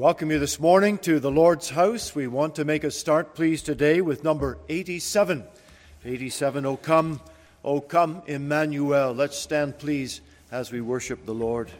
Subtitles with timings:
[0.00, 2.14] welcome you this morning to the Lord's house.
[2.14, 5.44] We want to make a start, please, today with number 87.
[6.06, 7.20] 87, O come,
[7.62, 9.12] O come, Emmanuel.
[9.12, 11.70] Let's stand, please, as we worship the Lord.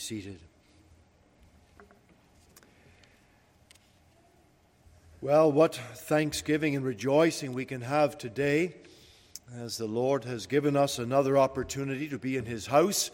[0.00, 0.38] Seated.
[5.20, 8.74] Well, what thanksgiving and rejoicing we can have today
[9.58, 13.10] as the Lord has given us another opportunity to be in His house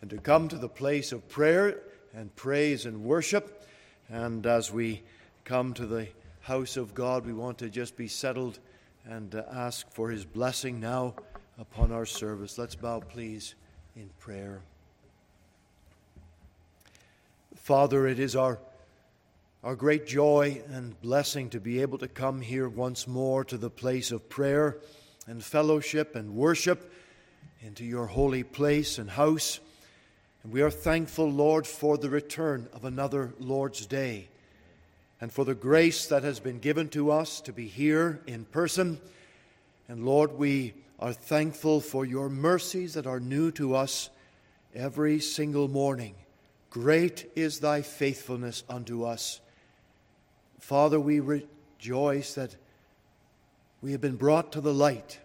[0.00, 1.82] and to come to the place of prayer
[2.14, 3.66] and praise and worship.
[4.08, 5.02] And as we
[5.44, 6.08] come to the
[6.40, 8.58] house of God, we want to just be settled
[9.04, 11.14] and ask for His blessing now
[11.58, 12.56] upon our service.
[12.56, 13.54] Let's bow, please,
[13.94, 14.62] in prayer.
[17.70, 18.58] Father, it is our,
[19.62, 23.70] our great joy and blessing to be able to come here once more to the
[23.70, 24.78] place of prayer
[25.28, 26.92] and fellowship and worship
[27.60, 29.60] into your holy place and house.
[30.42, 34.30] And we are thankful, Lord, for the return of another Lord's Day
[35.20, 39.00] and for the grace that has been given to us to be here in person.
[39.86, 44.10] And Lord, we are thankful for your mercies that are new to us
[44.74, 46.16] every single morning.
[46.70, 49.40] Great is thy faithfulness unto us.
[50.60, 52.54] Father, we rejoice that
[53.82, 55.18] we have been brought to the light.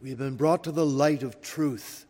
[0.00, 2.06] We have been brought to the light of truth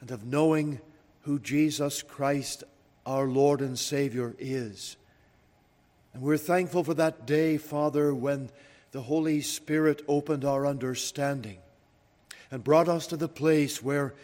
[0.00, 0.80] and of knowing
[1.22, 2.64] who Jesus Christ,
[3.04, 4.96] our Lord and Savior, is.
[6.14, 8.50] And we're thankful for that day, Father, when
[8.90, 11.58] the Holy Spirit opened our understanding
[12.50, 14.14] and brought us to the place where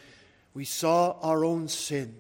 [0.55, 2.17] we saw our own sin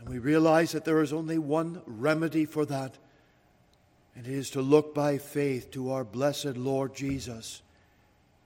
[0.00, 2.96] and we realize that there is only one remedy for that,
[4.16, 7.60] and it is to look by faith to our blessed Lord Jesus.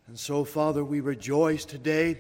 [0.09, 2.19] And so, Father, we rejoice today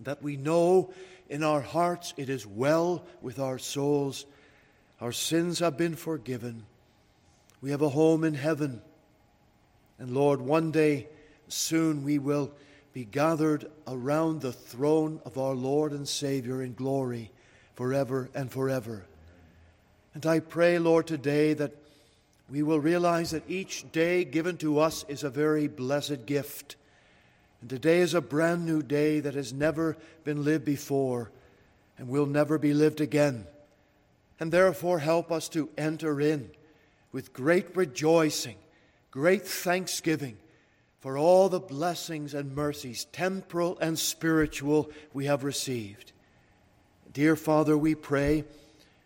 [0.00, 0.92] that we know
[1.30, 4.26] in our hearts, it is well with our souls.
[5.00, 6.64] Our sins have been forgiven.
[7.62, 8.82] We have a home in heaven.
[9.98, 11.08] And Lord, one day
[11.48, 12.52] soon we will
[12.92, 17.32] be gathered around the throne of our Lord and Savior in glory
[17.78, 19.06] forever and forever.
[20.12, 21.76] And I pray, Lord, today that
[22.50, 26.74] we will realize that each day given to us is a very blessed gift.
[27.60, 31.30] And today is a brand new day that has never been lived before
[31.96, 33.46] and will never be lived again.
[34.40, 36.50] And therefore, help us to enter in
[37.12, 38.56] with great rejoicing,
[39.12, 40.36] great thanksgiving
[40.98, 46.10] for all the blessings and mercies, temporal and spiritual, we have received.
[47.18, 48.44] Dear Father, we pray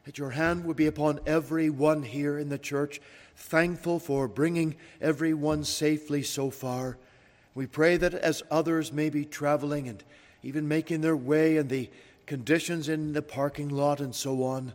[0.05, 3.01] that your hand would be upon every one here in the church,
[3.37, 6.99] thankful for bringing everyone safely so far.
[7.55, 10.05] We pray that as others may be traveling and
[10.43, 11.89] even making their way in the
[12.27, 14.75] conditions in the parking lot and so on,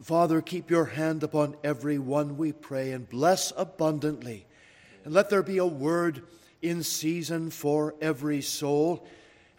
[0.00, 4.46] Father, keep your hand upon every one, we pray, and bless abundantly.
[5.04, 6.22] And let there be a word
[6.62, 9.04] in season for every soul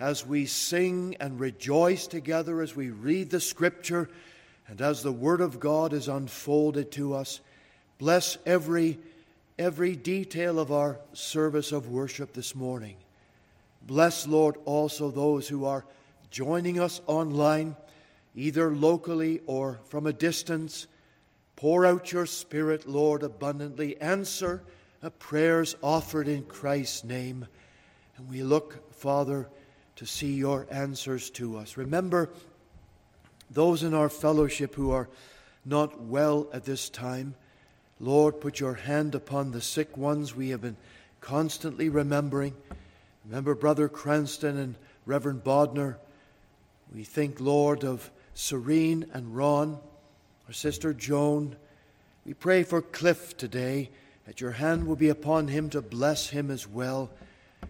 [0.02, 4.10] as we sing and rejoice together, as we read the Scripture,
[4.68, 7.40] and as the Word of God is unfolded to us.
[8.00, 8.98] Bless every,
[9.60, 12.96] every detail of our service of worship this morning.
[13.86, 15.86] Bless, Lord, also those who are
[16.32, 17.76] joining us online,
[18.36, 20.88] either locally or from a distance.
[21.56, 24.02] Pour out your Spirit, Lord, abundantly.
[24.02, 24.64] Answer
[25.02, 27.46] the prayers offered in Christ's name.
[28.18, 29.48] And we look, Father,
[30.02, 31.78] to see your answers to us.
[31.78, 32.28] Remember
[33.52, 35.08] those in our fellowship who are
[35.64, 37.36] not well at this time.
[38.00, 40.78] Lord, put your hand upon the sick ones we have been
[41.20, 42.56] constantly remembering.
[43.26, 44.74] Remember Brother Cranston and
[45.06, 45.98] Reverend Bodner.
[46.92, 49.78] We think, Lord, of Serene and Ron,
[50.48, 51.56] our sister Joan.
[52.26, 53.92] We pray for Cliff today
[54.26, 57.12] that your hand will be upon him to bless him as well.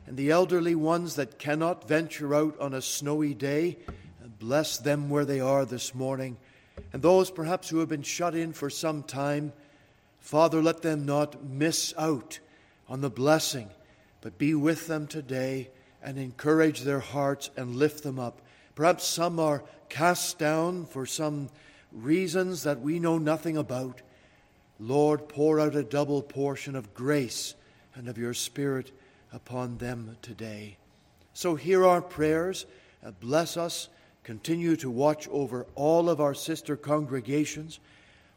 [0.07, 3.77] And the elderly ones that cannot venture out on a snowy day,
[4.39, 6.37] bless them where they are this morning.
[6.93, 9.53] And those perhaps who have been shut in for some time,
[10.19, 12.39] Father, let them not miss out
[12.89, 13.69] on the blessing,
[14.21, 15.69] but be with them today
[16.03, 18.41] and encourage their hearts and lift them up.
[18.75, 21.49] Perhaps some are cast down for some
[21.91, 24.01] reasons that we know nothing about.
[24.79, 27.53] Lord, pour out a double portion of grace
[27.93, 28.91] and of your Spirit
[29.31, 30.77] upon them today.
[31.33, 32.65] So hear our prayers,
[33.05, 33.89] uh, bless us,
[34.23, 37.79] continue to watch over all of our sister congregations.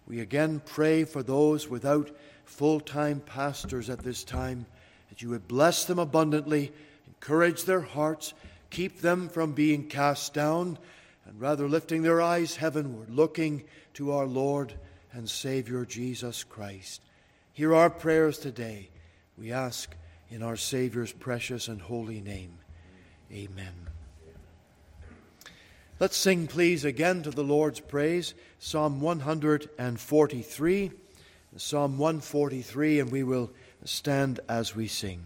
[0.06, 2.10] We again pray for those without
[2.44, 4.66] full time pastors at this time,
[5.08, 6.72] that you would bless them abundantly,
[7.06, 8.34] encourage their hearts,
[8.70, 10.78] keep them from being cast down,
[11.26, 13.64] and rather lifting their eyes heavenward, looking
[13.94, 14.74] to our Lord
[15.12, 17.00] and Savior Jesus Christ.
[17.52, 18.90] Hear our prayers today.
[19.38, 19.94] We ask
[20.34, 22.58] in our Savior's precious and holy name.
[23.30, 23.72] Amen.
[26.00, 30.90] Let's sing, please, again to the Lord's praise, Psalm 143,
[31.56, 33.52] Psalm 143, and we will
[33.84, 35.24] stand as we sing.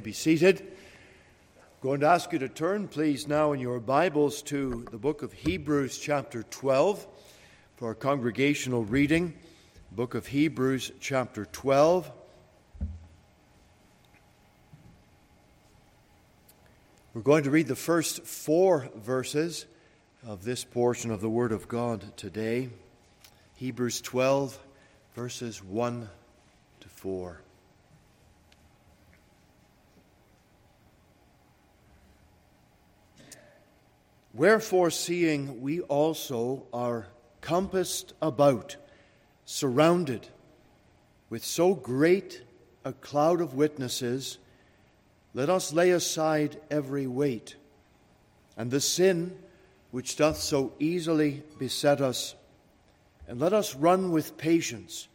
[0.00, 0.60] May be seated.
[0.62, 5.20] I'm going to ask you to turn, please, now in your Bibles to the book
[5.20, 7.06] of Hebrews, chapter 12,
[7.76, 9.34] for our congregational reading.
[9.92, 12.10] Book of Hebrews, chapter 12.
[17.12, 19.66] We're going to read the first four verses
[20.26, 22.70] of this portion of the Word of God today.
[23.56, 24.58] Hebrews 12,
[25.14, 26.08] verses 1
[26.80, 27.42] to 4.
[34.32, 37.08] Wherefore, seeing we also are
[37.40, 38.76] compassed about,
[39.44, 40.28] surrounded
[41.28, 42.42] with so great
[42.84, 44.38] a cloud of witnesses,
[45.34, 47.56] let us lay aside every weight
[48.56, 49.36] and the sin
[49.90, 52.34] which doth so easily beset us,
[53.26, 55.08] and let us run with patience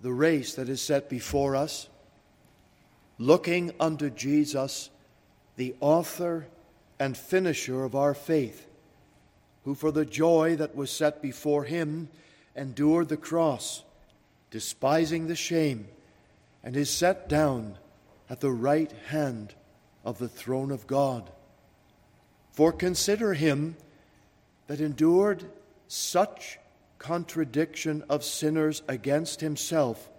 [0.00, 1.88] the race that is set before us,
[3.18, 4.90] looking unto Jesus,
[5.56, 6.46] the author
[7.00, 8.66] and finisher of our faith,
[9.64, 12.08] who for the joy that was set before him
[12.54, 13.82] endured the cross,
[14.50, 15.88] despising the shame,
[16.62, 17.78] and is set down
[18.28, 19.54] at the right hand
[20.04, 21.30] of the throne of God.
[22.52, 23.76] For consider him
[24.66, 25.44] that endured
[25.88, 26.58] such
[26.98, 30.10] contradiction of sinners against himself,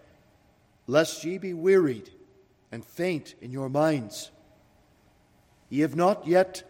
[0.87, 2.09] lest ye be wearied
[2.71, 4.31] and faint in your minds.
[5.69, 6.63] Ye have not yet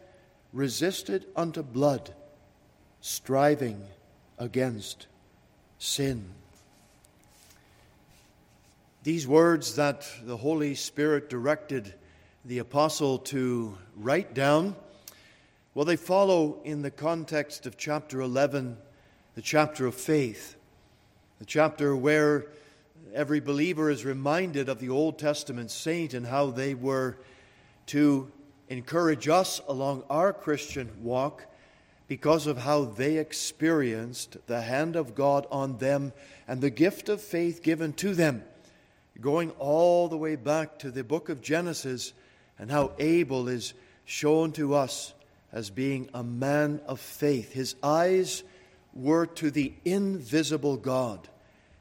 [0.54, 2.14] resisted unto blood,
[3.02, 3.84] striving
[4.38, 5.08] against
[5.80, 6.26] sin.
[9.04, 11.94] These words that the Holy Spirit directed
[12.46, 14.76] the apostle to write down,
[15.74, 18.78] well, they follow in the context of chapter 11,
[19.36, 20.56] the chapter of faith,
[21.40, 22.48] the chapter where
[23.14, 27.18] every believer is reminded of the Old Testament saint and how they were
[27.88, 28.32] to
[28.72, 31.46] encourage us along our Christian walk
[32.08, 36.14] because of how they experienced the hand of God on them
[36.48, 38.44] and the gift of faith given to them,
[39.20, 42.14] going all the way back to the book of Genesis
[42.58, 43.74] and how Abel is
[44.06, 45.14] shown to us
[45.52, 47.52] as being a man of faith.
[47.52, 48.42] His eyes
[48.94, 51.28] were to the invisible God.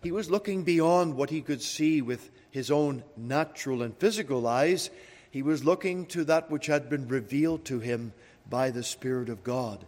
[0.02, 4.90] He was looking beyond what he could see with his own natural and physical eyes
[5.30, 8.12] he was looking to that which had been revealed to him
[8.48, 9.84] by the Spirit of God.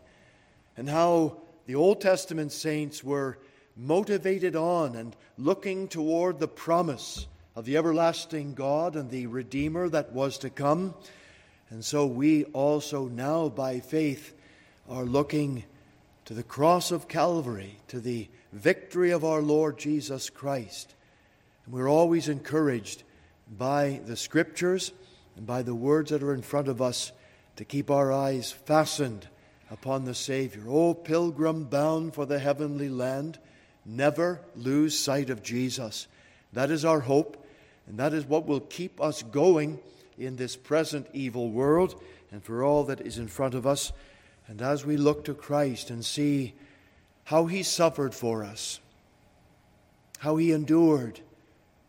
[0.77, 3.39] And how the Old Testament saints were
[3.77, 10.13] motivated on and looking toward the promise of the everlasting God and the Redeemer that
[10.13, 10.95] was to come.
[11.71, 14.35] And so we also now, by faith,
[14.89, 15.65] are looking
[16.25, 20.95] to the cross of Calvary, to the victory of our Lord Jesus Christ.
[21.65, 23.03] And we're always encouraged
[23.59, 24.93] by the Scriptures
[25.37, 27.13] and by the words that are in front of us
[27.57, 29.29] to keep our eyes fastened
[29.71, 30.65] upon the Savior.
[30.69, 33.39] O pilgrim bound for the heavenly land,
[33.85, 36.07] never lose sight of Jesus.
[36.53, 37.47] That is our hope,
[37.87, 39.79] and that is what will keep us going
[40.19, 43.93] in this present evil world and for all that is in front of us.
[44.49, 46.55] And as we look to Christ and see
[47.25, 48.81] how He suffered for us,
[50.19, 51.21] how He endured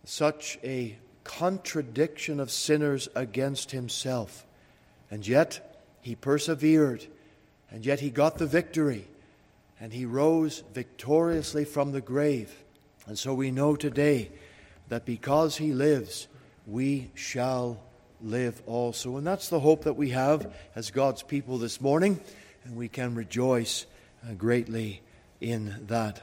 [0.05, 4.45] such a contradiction of sinners against himself.
[5.09, 7.05] And yet he persevered,
[7.71, 9.07] and yet he got the victory,
[9.79, 12.63] and he rose victoriously from the grave.
[13.07, 14.31] And so we know today
[14.89, 16.27] that because he lives,
[16.65, 17.79] we shall
[18.21, 19.17] live also.
[19.17, 22.19] And that's the hope that we have as God's people this morning,
[22.63, 23.85] and we can rejoice
[24.27, 25.01] uh, greatly
[25.41, 26.21] in that.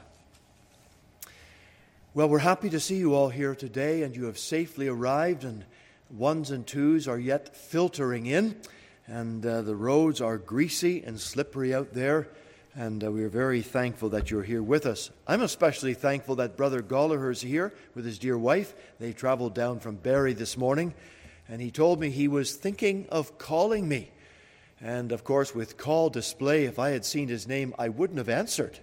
[2.13, 5.63] Well, we're happy to see you all here today, and you have safely arrived, and
[6.09, 8.57] ones and twos are yet filtering in,
[9.07, 12.27] and uh, the roads are greasy and slippery out there,
[12.75, 15.09] and uh, we are very thankful that you're here with us.
[15.25, 18.73] I'm especially thankful that Brother Gallagher is here with his dear wife.
[18.99, 20.93] They traveled down from Barrie this morning,
[21.47, 24.11] and he told me he was thinking of calling me.
[24.81, 28.27] And of course, with call display, if I had seen his name, I wouldn't have
[28.27, 28.79] answered.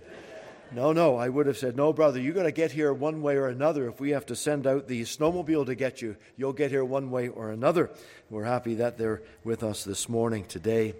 [0.70, 3.36] No, no, I would have said, No, brother, you got to get here one way
[3.36, 3.88] or another.
[3.88, 7.10] If we have to send out the snowmobile to get you, you'll get here one
[7.10, 7.90] way or another.
[8.28, 10.92] We're happy that they're with us this morning today.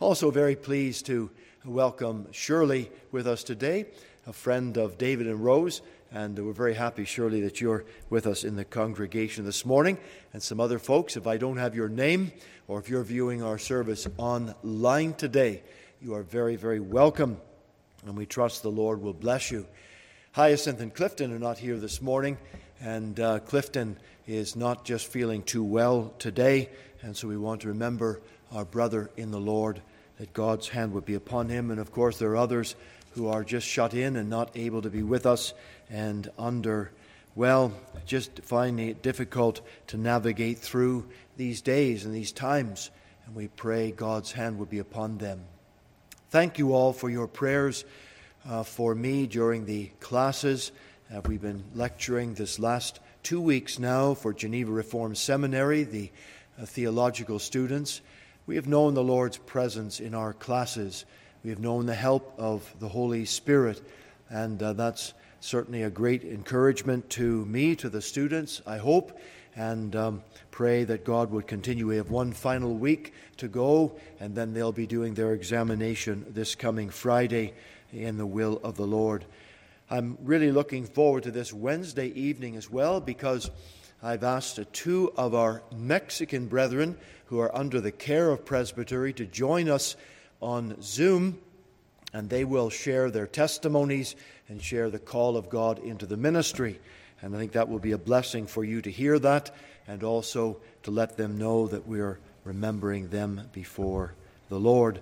[0.00, 1.30] Also, very pleased to
[1.66, 3.86] welcome Shirley with us today,
[4.26, 5.82] a friend of David and Rose.
[6.10, 9.98] And we're very happy, Shirley, that you're with us in the congregation this morning.
[10.32, 12.32] And some other folks, if I don't have your name,
[12.68, 15.62] or if you're viewing our service online today,
[16.00, 17.38] you are very, very welcome
[18.04, 19.66] and we trust the Lord will bless you.
[20.32, 22.38] Hyacinth and Clifton are not here this morning,
[22.80, 23.96] and uh, Clifton
[24.26, 26.70] is not just feeling too well today,
[27.02, 28.20] and so we want to remember
[28.52, 29.80] our brother in the Lord,
[30.18, 31.70] that God's hand would be upon him.
[31.70, 32.76] And of course, there are others
[33.12, 35.54] who are just shut in and not able to be with us
[35.90, 36.90] and under,
[37.34, 37.72] well,
[38.06, 41.06] just finding it difficult to navigate through
[41.36, 42.90] these days and these times.
[43.26, 45.44] And we pray God's hand would be upon them.
[46.34, 47.84] Thank you all for your prayers
[48.44, 50.72] uh, for me during the classes.
[51.08, 56.10] Uh, we've been lecturing this last two weeks now for Geneva Reformed Seminary, the
[56.60, 58.00] uh, theological students.
[58.46, 61.04] We have known the Lord's presence in our classes.
[61.44, 63.80] We have known the help of the Holy Spirit,
[64.28, 69.16] and uh, that's certainly a great encouragement to me, to the students, I hope,
[69.54, 71.88] and um, pray that God would continue.
[71.88, 76.54] We have one final week to go, and then they'll be doing their examination this
[76.54, 77.54] coming Friday
[77.92, 79.24] in the will of the Lord.
[79.90, 83.50] I'm really looking forward to this Wednesday evening as well because
[84.00, 89.26] I've asked two of our Mexican brethren who are under the care of Presbytery to
[89.26, 89.96] join us
[90.40, 91.40] on Zoom,
[92.12, 94.14] and they will share their testimonies
[94.48, 96.78] and share the call of God into the ministry.
[97.24, 99.50] And I think that will be a blessing for you to hear that
[99.88, 104.12] and also to let them know that we are remembering them before
[104.50, 105.00] the Lord.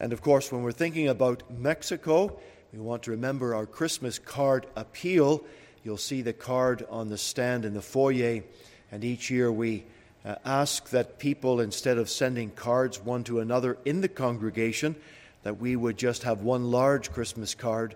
[0.00, 2.36] And of course, when we're thinking about Mexico,
[2.72, 5.44] we want to remember our Christmas card appeal.
[5.84, 8.42] You'll see the card on the stand in the foyer,
[8.90, 9.84] and each year we
[10.24, 14.96] uh, ask that people, instead of sending cards one to another in the congregation,
[15.44, 17.94] that we would just have one large Christmas card.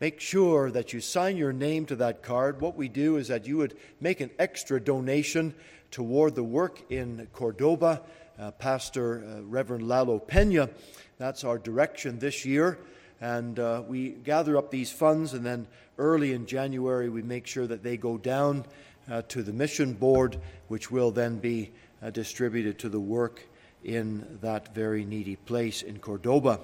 [0.00, 2.62] Make sure that you sign your name to that card.
[2.62, 5.54] What we do is that you would make an extra donation
[5.90, 8.00] toward the work in Cordoba.
[8.38, 10.70] Uh, Pastor uh, Reverend Lalo Pena,
[11.18, 12.78] that's our direction this year.
[13.20, 15.66] And uh, we gather up these funds, and then
[15.98, 18.64] early in January, we make sure that they go down
[19.10, 23.42] uh, to the mission board, which will then be uh, distributed to the work
[23.84, 26.58] in that very needy place in Cordoba.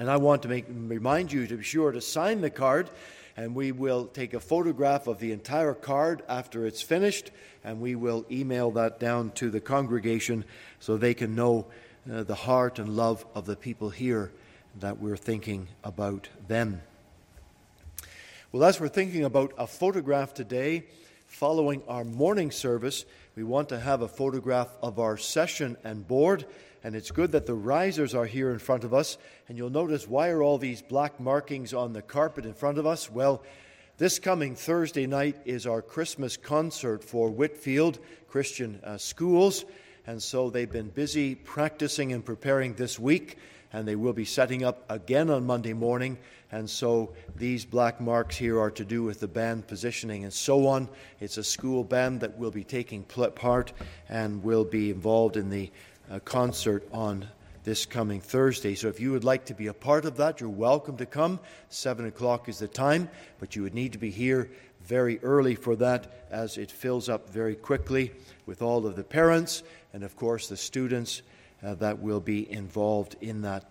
[0.00, 2.88] And I want to make, remind you to be sure to sign the card,
[3.36, 7.30] and we will take a photograph of the entire card after it's finished,
[7.62, 10.46] and we will email that down to the congregation
[10.78, 11.66] so they can know
[12.10, 14.32] uh, the heart and love of the people here
[14.78, 16.80] that we're thinking about them.
[18.52, 20.84] Well, as we're thinking about a photograph today,
[21.26, 23.04] following our morning service,
[23.36, 26.46] we want to have a photograph of our session and board.
[26.82, 29.18] And it's good that the risers are here in front of us.
[29.48, 32.86] And you'll notice why are all these black markings on the carpet in front of
[32.86, 33.10] us?
[33.10, 33.42] Well,
[33.98, 39.64] this coming Thursday night is our Christmas concert for Whitefield Christian uh, Schools.
[40.06, 43.36] And so they've been busy practicing and preparing this week
[43.72, 46.18] and they will be setting up again on Monday morning.
[46.52, 50.66] And so these black marks here are to do with the band positioning and so
[50.66, 50.88] on.
[51.20, 53.72] It's a school band that will be taking part
[54.08, 55.70] and will be involved in the
[56.18, 57.28] concert on
[57.62, 58.74] this coming Thursday.
[58.74, 61.38] So if you would like to be a part of that, you're welcome to come.
[61.68, 64.50] Seven o'clock is the time, but you would need to be here
[64.82, 68.12] very early for that as it fills up very quickly
[68.46, 71.22] with all of the parents and, of course, the students
[71.62, 73.64] uh, that will be involved in that.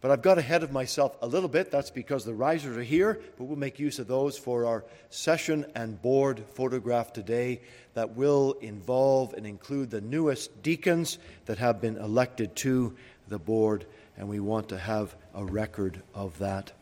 [0.00, 1.72] But I've got ahead of myself a little bit.
[1.72, 5.66] That's because the risers are here, but we'll make use of those for our session
[5.74, 7.60] and board photograph today
[7.94, 13.86] that will involve and include the newest deacons that have been elected to the board,
[14.16, 16.72] and we want to have a record of that.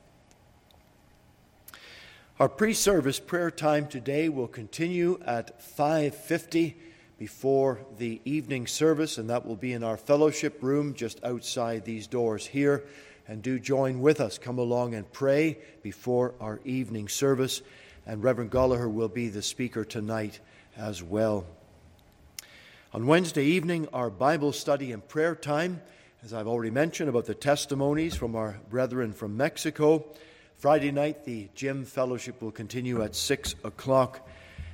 [2.38, 6.76] Our pre-service prayer time today will continue at 550
[7.18, 12.06] before the evening service, and that will be in our fellowship room just outside these
[12.06, 12.84] doors here.
[13.28, 14.38] And do join with us.
[14.38, 17.60] Come along and pray before our evening service.
[18.06, 20.38] And Reverend Gallagher will be the speaker tonight
[20.76, 21.44] as well.
[22.94, 25.82] On Wednesday evening, our Bible study and prayer time,
[26.22, 30.04] as I've already mentioned about the testimonies from our brethren from Mexico.
[30.56, 34.26] Friday night, the gym fellowship will continue at 6 o'clock.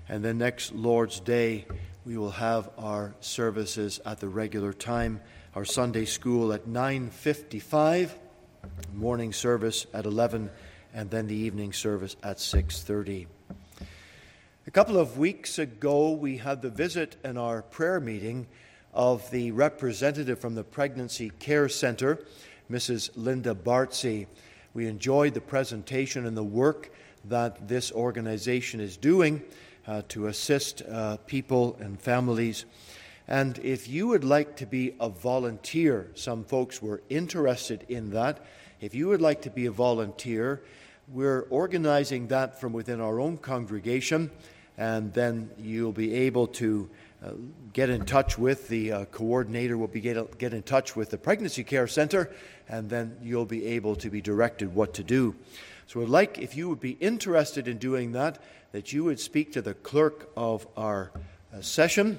[0.09, 1.65] And then next Lord's Day,
[2.05, 5.21] we will have our services at the regular time.
[5.55, 8.11] Our sunday school at 9.55
[8.95, 10.51] morning service at 11
[10.95, 13.27] and then the evening service at 6.30
[14.67, 18.47] a couple of weeks ago we had the visit in our prayer meeting
[18.95, 22.19] of the representative from the pregnancy care center
[22.71, 24.27] mrs linda bartsey.
[24.75, 26.91] We enjoyed the presentation and the work
[27.27, 29.43] that this organization is doing
[29.87, 32.64] uh, to assist uh, people and families.
[33.29, 38.45] And if you would like to be a volunteer, some folks were interested in that.
[38.81, 40.62] If you would like to be a volunteer,
[41.09, 44.31] we're organizing that from within our own congregation.
[44.79, 46.88] and then you'll be able to
[47.25, 47.31] uh,
[47.73, 51.18] get in touch with the uh, coordinator, will be get, get in touch with the
[51.18, 52.31] Pregnancy Care Center,
[52.68, 55.35] and then you'll be able to be directed what to do.
[55.87, 58.38] So I'd like, if you would be interested in doing that,
[58.73, 61.13] that you would speak to the clerk of our
[61.55, 62.19] uh, session,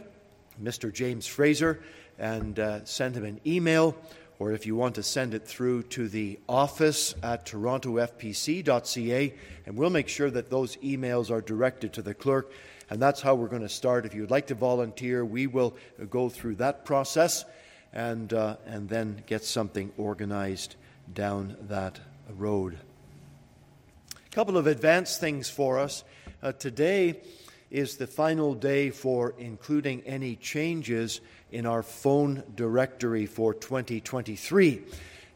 [0.62, 0.94] Mr.
[0.94, 1.82] James Fraser,
[2.18, 3.96] and uh, send him an email,
[4.40, 9.34] or if you want to send it through to the office at torontofpc.ca,
[9.66, 12.52] and we'll make sure that those emails are directed to the clerk.
[12.90, 14.06] And that's how we're going to start.
[14.06, 15.76] If you would like to volunteer, we will
[16.10, 17.46] go through that process
[17.92, 20.76] and, uh, and then get something organized
[21.12, 22.00] down that
[22.38, 22.78] road.
[24.16, 26.04] A couple of advanced things for us.
[26.44, 27.22] Uh, today
[27.72, 31.22] is the final day for including any changes
[31.54, 34.82] in our phone directory for 2023.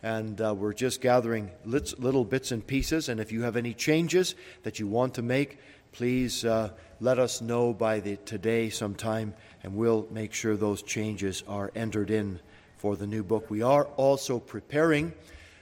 [0.04, 3.08] And uh, we're just gathering little bits and pieces.
[3.08, 5.60] And if you have any changes that you want to make,
[5.94, 11.42] please uh, let us know by the, today sometime, and we'll make sure those changes
[11.48, 12.38] are entered in
[12.76, 13.50] for the new book.
[13.50, 15.14] We are also preparing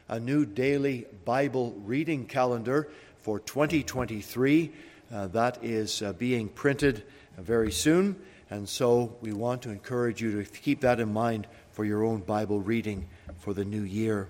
[0.07, 2.89] a new daily Bible reading calendar
[3.21, 4.71] for 2023.
[5.13, 7.03] Uh, that is uh, being printed
[7.37, 8.15] uh, very soon,
[8.49, 12.21] and so we want to encourage you to keep that in mind for your own
[12.21, 13.05] Bible reading
[13.37, 14.27] for the new year.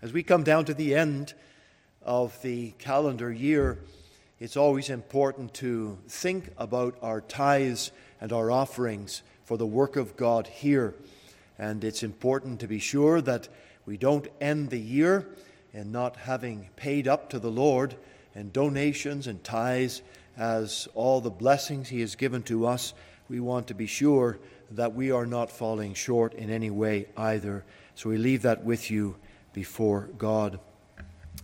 [0.00, 1.34] As we come down to the end
[2.02, 3.78] of the calendar year,
[4.38, 10.16] it's always important to think about our tithes and our offerings for the work of
[10.16, 10.94] God here.
[11.58, 13.48] And it's important to be sure that
[13.86, 15.26] we don't end the year
[15.72, 17.96] in not having paid up to the Lord
[18.38, 20.02] in donations and tithes
[20.36, 22.94] as all the blessings He has given to us.
[23.28, 24.38] We want to be sure
[24.70, 27.64] that we are not falling short in any way either.
[27.96, 29.16] So we leave that with you
[29.52, 30.60] before God.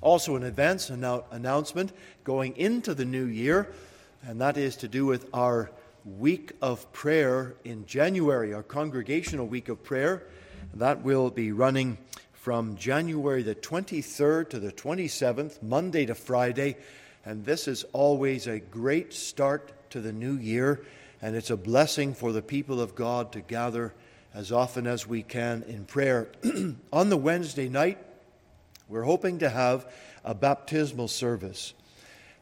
[0.00, 3.72] Also, an advance an announcement going into the new year,
[4.22, 5.70] and that is to do with our
[6.04, 10.22] week of prayer in January, our congregational week of prayer.
[10.74, 11.98] That will be running
[12.44, 16.76] from January the 23rd to the 27th, Monday to Friday.
[17.24, 20.85] And this is always a great start to the new year,
[21.22, 23.94] and it's a blessing for the people of God to gather
[24.35, 26.28] as often as we can in prayer.
[26.92, 27.96] On the Wednesday night,
[28.90, 29.90] we're hoping to have
[30.22, 31.72] a baptismal service.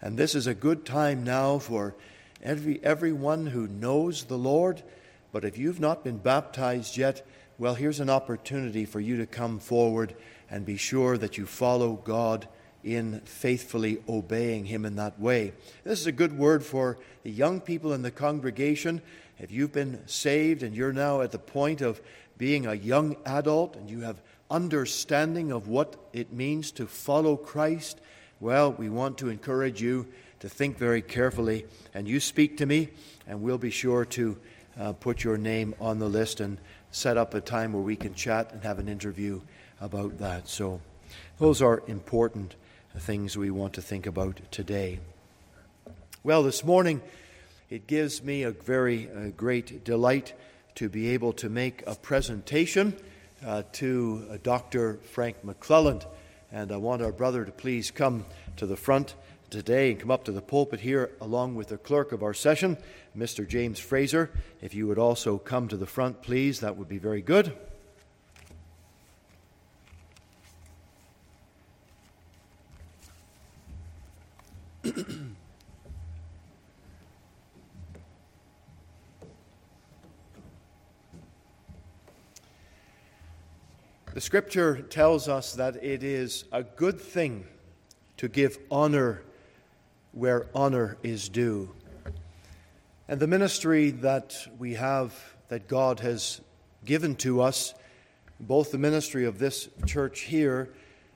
[0.00, 1.94] And this is a good time now for
[2.42, 4.82] every, everyone who knows the Lord.
[5.30, 7.24] But if you've not been baptized yet,
[7.62, 10.16] well, here's an opportunity for you to come forward
[10.50, 12.48] and be sure that you follow God
[12.82, 15.52] in faithfully obeying Him in that way.
[15.84, 19.00] This is a good word for the young people in the congregation.
[19.38, 22.00] If you've been saved and you're now at the point of
[22.36, 24.20] being a young adult and you have
[24.50, 28.00] understanding of what it means to follow Christ,
[28.40, 30.08] well, we want to encourage you
[30.40, 31.66] to think very carefully.
[31.94, 32.88] And you speak to me,
[33.28, 34.36] and we'll be sure to
[34.80, 36.58] uh, put your name on the list and
[36.92, 39.40] set up a time where we can chat and have an interview
[39.80, 40.48] about that.
[40.48, 40.80] So,
[41.38, 42.54] those are important
[42.98, 45.00] things we want to think about today.
[46.22, 47.00] Well, this morning,
[47.68, 50.34] it gives me a very uh, great delight
[50.76, 52.94] to be able to make a presentation
[53.44, 54.98] uh, to uh, Dr.
[55.10, 56.06] Frank McClelland.
[56.52, 58.26] And I want our brother to please come
[58.56, 59.14] to the front
[59.52, 62.76] today and come up to the pulpit here along with the clerk of our session,
[63.16, 63.46] Mr.
[63.46, 64.30] James Fraser.
[64.60, 67.52] If you would also come to the front, please, that would be very good.
[84.14, 87.46] The scripture tells us that it is a good thing
[88.18, 89.22] to give honor
[90.12, 91.74] where honor is due.
[93.08, 95.12] And the ministry that we have,
[95.48, 96.40] that God has
[96.84, 97.74] given to us,
[98.40, 100.68] both the ministry of this church here,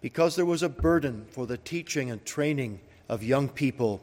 [0.00, 4.02] because there was a burden for the teaching and training of young people.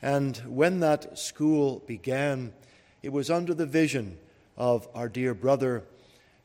[0.00, 2.52] And when that school began,
[3.02, 4.18] it was under the vision
[4.56, 5.84] of our dear brother.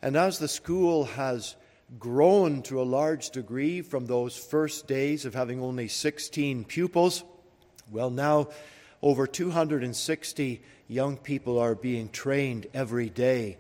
[0.02, 1.56] And as the school has
[2.00, 7.24] grown to a large degree from those first days of having only 16 pupils,
[7.92, 8.48] well, now
[9.02, 13.58] over 260 young people are being trained every day.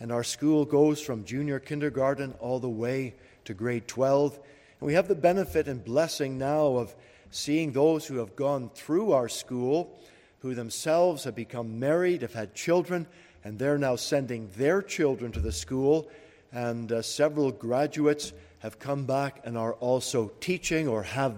[0.00, 3.14] And our school goes from junior kindergarten all the way
[3.44, 4.34] to grade 12.
[4.34, 6.92] And we have the benefit and blessing now of
[7.30, 9.96] seeing those who have gone through our school,
[10.40, 13.06] who themselves have become married, have had children,
[13.44, 16.10] and they're now sending their children to the school.
[16.50, 21.36] And uh, several graduates have come back and are also teaching or have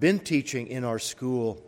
[0.00, 1.62] been teaching in our school.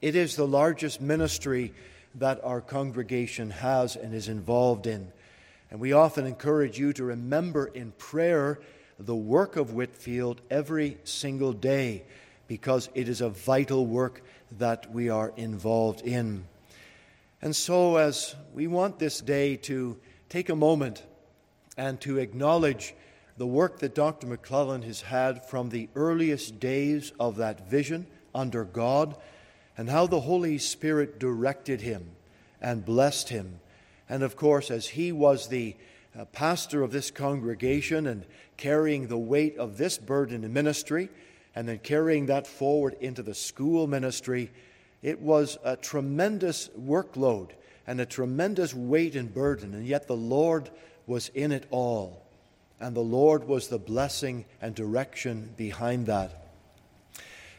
[0.00, 1.72] It is the largest ministry
[2.14, 5.12] that our congregation has and is involved in.
[5.70, 8.60] And we often encourage you to remember in prayer
[8.98, 12.04] the work of Whitefield every single day
[12.46, 14.22] because it is a vital work
[14.58, 16.44] that we are involved in.
[17.40, 19.98] And so, as we want this day to
[20.28, 21.02] take a moment
[21.76, 22.94] and to acknowledge
[23.38, 24.26] the work that Dr.
[24.26, 29.16] McClelland has had from the earliest days of that vision under God
[29.76, 32.10] and how the Holy Spirit directed him
[32.60, 33.60] and blessed him.
[34.08, 35.76] And of course, as he was the
[36.18, 38.24] uh, pastor of this congregation and
[38.56, 41.08] carrying the weight of this burden in ministry,
[41.54, 44.50] and then carrying that forward into the school ministry,
[45.02, 47.50] it was a tremendous workload
[47.86, 49.74] and a tremendous weight and burden.
[49.74, 50.70] And yet the Lord
[51.06, 52.22] was in it all.
[52.80, 56.46] And the Lord was the blessing and direction behind that.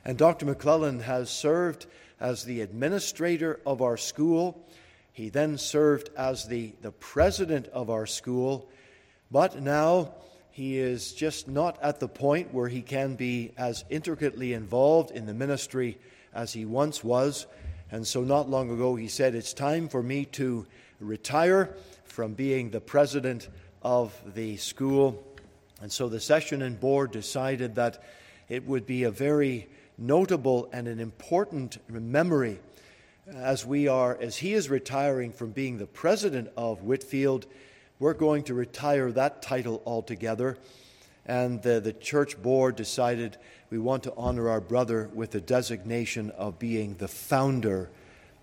[0.06, 0.46] And Dr.
[0.46, 1.86] McClelland has served
[2.24, 4.66] as the administrator of our school.
[5.12, 8.70] He then served as the, the president of our school.
[9.30, 10.14] But now
[10.50, 15.26] he is just not at the point where he can be as intricately involved in
[15.26, 15.98] the ministry
[16.34, 17.46] as he once was.
[17.92, 20.66] And so, not long ago, he said, It's time for me to
[21.00, 23.50] retire from being the president
[23.84, 25.24] of the school.
[25.82, 28.02] And so, the session and board decided that
[28.48, 32.60] it would be a very notable and an important memory
[33.28, 37.46] uh, as we are, as he is retiring from being the president of Whitefield,
[38.00, 40.58] we're going to retire that title altogether.
[41.26, 43.38] And the, the church board decided
[43.70, 47.90] we want to honor our brother with the designation of being the founder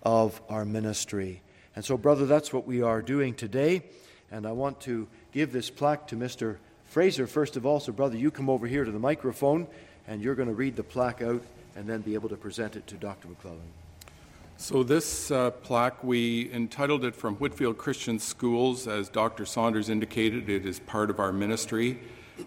[0.01, 1.41] of our ministry.
[1.75, 3.83] And so, brother, that's what we are doing today.
[4.31, 6.57] And I want to give this plaque to Mr.
[6.85, 7.79] Fraser, first of all.
[7.79, 9.67] So, brother, you come over here to the microphone
[10.07, 11.43] and you're going to read the plaque out
[11.75, 13.27] and then be able to present it to Dr.
[13.27, 13.71] McClelland.
[14.57, 18.87] So, this uh, plaque, we entitled it From Whitefield Christian Schools.
[18.87, 19.43] As Dr.
[19.45, 21.99] Saunders indicated, it is part of our ministry.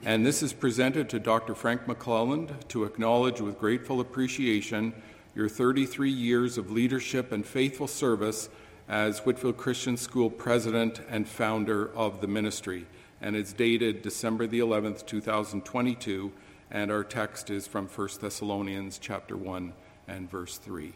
[0.05, 1.55] And this is presented to Dr.
[1.55, 4.93] Frank McClelland to acknowledge with grateful appreciation
[5.35, 8.49] your 33 years of leadership and faithful service
[8.88, 12.87] as Whitefield Christian School president and founder of the ministry.
[13.21, 16.31] And it's dated December the 11th, 2022
[16.75, 19.73] and our text is from 1 Thessalonians chapter 1
[20.09, 20.93] and verse 3.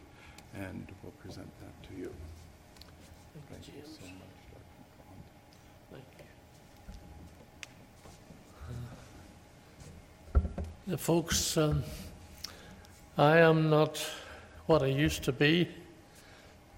[0.56, 2.12] And we'll present that to you.
[3.48, 6.02] Thank you so much,
[10.32, 10.50] Thank you.
[10.88, 11.84] The folks, um,
[13.16, 14.04] I am not
[14.66, 15.68] what I used to be,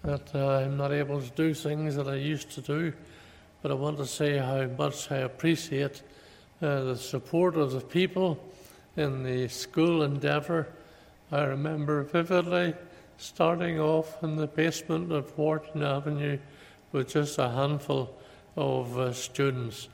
[0.04, 2.92] that uh, I'm not able to do things that I used to do,
[3.62, 6.02] but I want to say how much I appreciate
[6.60, 8.38] uh, the support of the people
[8.96, 10.68] in the school endeavour.
[11.30, 12.74] I remember vividly
[13.18, 16.38] starting off in the basement of Wharton Avenue
[16.92, 18.14] with just a handful
[18.56, 19.88] of uh, students.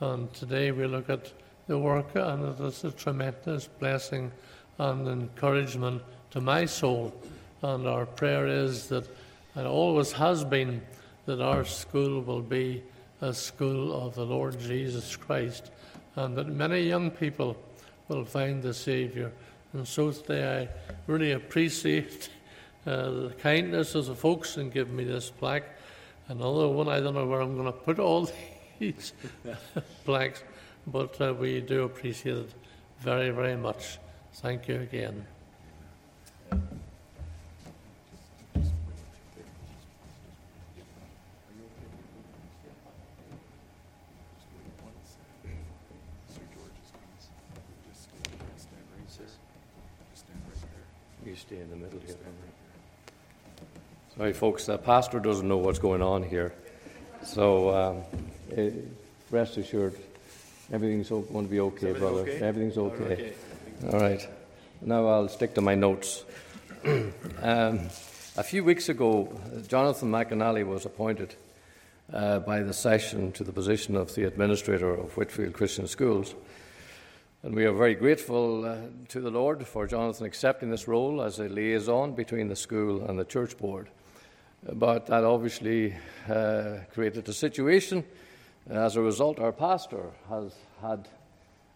[0.00, 1.32] And today we look at
[1.66, 4.32] the work, and it is a tremendous blessing
[4.78, 7.14] and encouragement to my soul.
[7.62, 9.06] And our prayer is that,
[9.54, 10.80] and always has been,
[11.26, 12.82] that our school will be
[13.20, 15.70] a school of the Lord Jesus Christ,
[16.16, 17.56] and that many young people
[18.10, 19.30] will find the Saviour.
[19.72, 20.68] And so today I
[21.06, 22.28] really appreciate
[22.86, 25.76] uh, the kindness of the folks in giving me this plaque.
[26.28, 28.28] Another one, I don't know where I'm going to put all
[28.78, 29.12] these
[30.04, 30.42] plaques,
[30.86, 32.54] but uh, we do appreciate it
[32.98, 33.98] very, very much.
[34.34, 35.26] Thank you again.
[51.36, 52.16] Stay in the middle here.
[54.16, 56.52] Sorry, folks, the pastor doesn't know what's going on here.
[57.24, 58.02] So um,
[58.56, 58.70] eh,
[59.30, 59.94] rest assured,
[60.72, 62.20] everything's going to be okay, brother.
[62.20, 62.40] Okay?
[62.40, 63.04] Everything's okay.
[63.04, 63.32] okay.
[63.92, 64.28] All right.
[64.80, 66.24] Now I'll stick to my notes.
[66.84, 67.80] um,
[68.36, 69.28] a few weeks ago,
[69.68, 71.34] Jonathan McAnally was appointed
[72.12, 76.34] uh, by the session to the position of the administrator of Whitefield Christian Schools.
[77.42, 78.76] And we are very grateful uh,
[79.08, 83.18] to the Lord for Jonathan accepting this role as a liaison between the school and
[83.18, 83.88] the church board.
[84.70, 85.94] But that obviously
[86.28, 88.04] uh, created a situation.
[88.68, 91.08] As a result, our pastor has had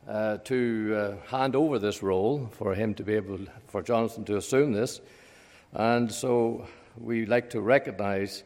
[0.06, 4.36] uh, to uh, hand over this role for him to be able, for Jonathan to
[4.36, 5.00] assume this.
[5.72, 8.44] And so we like to recognize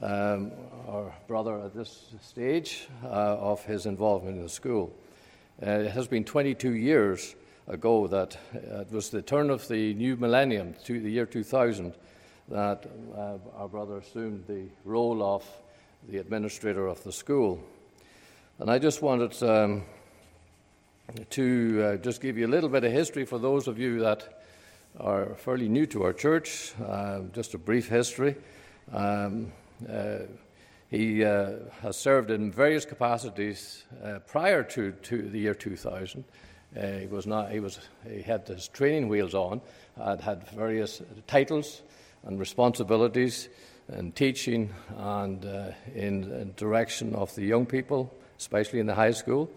[0.00, 0.52] um,
[0.86, 4.94] our brother at this stage uh, of his involvement in the school.
[5.60, 7.34] Uh, it has been 22 years
[7.68, 11.94] ago that uh, it was the turn of the new millennium, to the year 2000,
[12.48, 12.86] that
[13.16, 15.44] uh, our brother assumed the role of
[16.08, 17.62] the administrator of the school.
[18.58, 19.84] And I just wanted um,
[21.30, 24.42] to uh, just give you a little bit of history for those of you that
[24.98, 28.36] are fairly new to our church, uh, just a brief history.
[28.92, 29.52] Um,
[29.88, 30.18] uh,
[30.92, 36.22] he uh, has served in various capacities uh, prior to, to the year 2000.
[36.76, 37.50] Uh, he was not.
[37.50, 37.80] He was.
[38.06, 39.62] He had his training wheels on.
[39.96, 41.80] Had had various titles
[42.24, 43.48] and responsibilities
[43.90, 45.44] in teaching and
[45.94, 49.50] in, in direction of the young people, especially in the high school.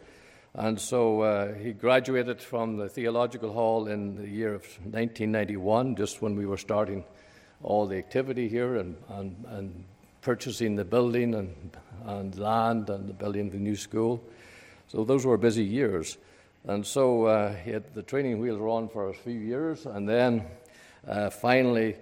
[0.53, 6.21] And so uh, he graduated from the Theological Hall in the year of 1991, just
[6.21, 7.03] when we were starting
[7.61, 9.85] all the activity here and, and, and
[10.25, 14.19] purchasing the building and, and land and the building of the new school.
[14.87, 16.17] So those were busy years.
[16.63, 20.09] And so uh, he had the training wheels were on for a few years, and
[20.09, 20.43] then
[21.07, 21.95] uh, finally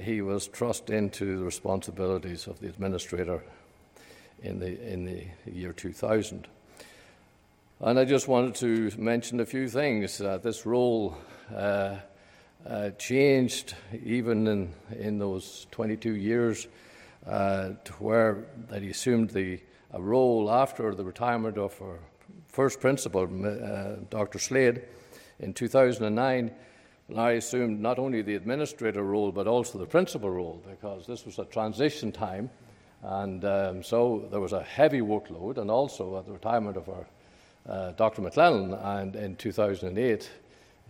[0.00, 3.44] he was thrust into the responsibilities of the administrator
[4.42, 6.48] in the, in the year 2000.
[7.78, 10.20] And I just wanted to mention a few things.
[10.20, 11.16] Uh, this role
[11.54, 11.94] uh,
[12.66, 16.66] uh, changed even in, in those 22 years
[17.28, 19.60] uh, to where that he assumed the
[19.92, 21.98] a role after the retirement of our
[22.48, 24.38] first principal, uh, Dr.
[24.38, 24.82] Slade,
[25.40, 26.50] in 2009.
[27.16, 31.38] I assumed not only the administrator role but also the principal role because this was
[31.38, 32.50] a transition time,
[33.02, 37.06] and um, so there was a heavy workload, and also at the retirement of our
[37.66, 38.20] uh, Dr.
[38.20, 40.28] McClelland, and in 2008,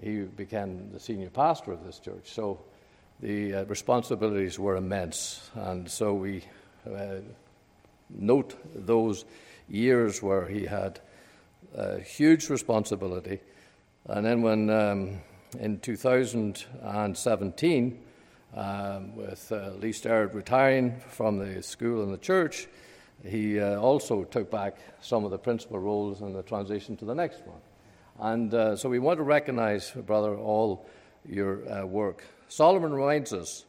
[0.03, 2.33] he became the senior pastor of this church.
[2.33, 2.59] So
[3.21, 6.45] the uh, responsibilities were immense, and so we
[6.87, 7.17] uh,
[8.11, 9.25] note those
[9.69, 11.01] years where he had
[11.75, 13.41] a huge responsibility.
[14.07, 15.21] And then, when um,
[15.59, 17.99] in 2017,
[18.57, 22.67] um, with uh, Lee Starrett retiring from the school and the church,
[23.25, 27.15] he uh, also took back some of the principal roles in the transition to the
[27.15, 27.61] next one.
[28.21, 30.87] And uh, so we want to recognize, brother, all
[31.29, 32.25] your uh, work.
[32.49, 33.65] Solomon reminds us,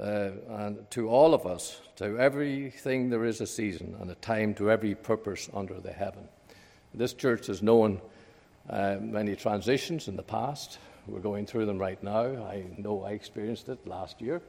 [0.00, 4.54] uh, and to all of us, to everything there is a season and a time
[4.54, 6.28] to every purpose under the heaven.
[6.94, 8.00] This church has known
[8.70, 10.78] uh, many transitions in the past.
[11.06, 12.24] We're going through them right now.
[12.46, 14.40] I know I experienced it last year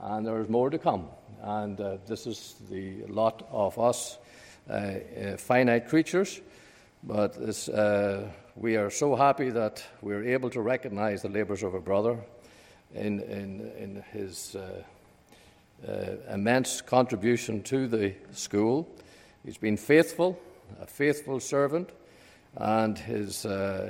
[0.00, 1.08] and there is more to come.
[1.42, 4.18] And uh, this is the lot of us
[4.68, 6.40] uh, uh, finite creatures,
[7.04, 7.36] but
[7.68, 8.22] uh,
[8.56, 12.18] we are so happy that we're able to recognize the labors of a brother
[12.94, 14.82] in, in, in his uh,
[15.86, 18.88] uh, immense contribution to the school.
[19.44, 20.38] He's been faithful,
[20.80, 21.90] a faithful servant.
[22.58, 23.42] And his,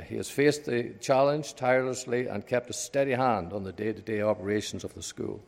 [0.09, 4.03] he has faced the challenge tirelessly and kept a steady hand on the day to
[4.03, 5.41] day operations of the school.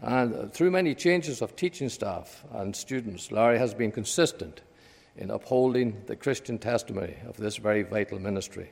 [0.00, 4.62] And through many changes of teaching staff and students, Larry has been consistent
[5.16, 8.70] in upholding the Christian testimony of this very vital ministry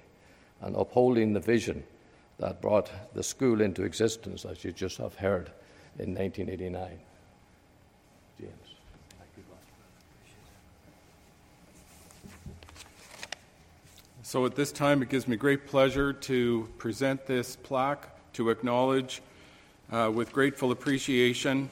[0.60, 1.84] and upholding the vision
[2.42, 5.52] that brought the school into existence, as you just have heard
[6.00, 6.98] in 1989.
[8.40, 8.52] James.
[14.24, 19.22] So at this time, it gives me great pleasure to present this plaque to acknowledge
[19.92, 21.70] uh, with grateful appreciation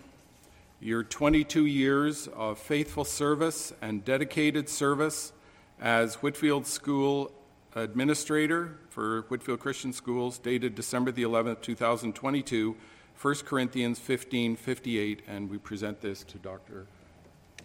[0.81, 5.33] your 22 years of faithful service and dedicated service
[5.81, 7.33] as Whitefield School
[7.75, 12.77] Administrator for Whitefield Christian Schools, dated December the 11th, 2022,
[13.21, 16.87] 1 Corinthians 15 58, and we present this to Dr.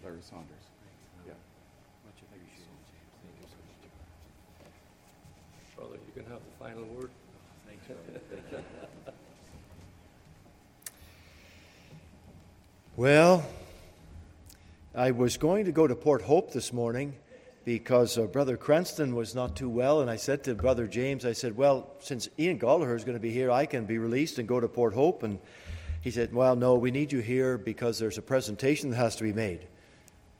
[0.04, 0.52] Larry Saunders.
[5.76, 7.10] Brother, you can have the final word.
[7.66, 7.96] Thank you.
[12.96, 13.44] Well,
[14.94, 17.12] I was going to go to Port Hope this morning
[17.66, 21.32] because uh, Brother Cranston was not too well, and I said to Brother James, I
[21.32, 24.46] said, Well, since Ian Gallagher is going to be here, I can be released and
[24.46, 25.24] go to Port Hope.
[25.24, 25.40] And
[26.00, 29.24] he said, Well, no, we need you here because there's a presentation that has to
[29.24, 29.66] be made.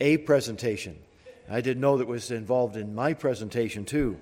[0.00, 0.96] A presentation.
[1.50, 4.16] I didn't know that was involved in my presentation, too.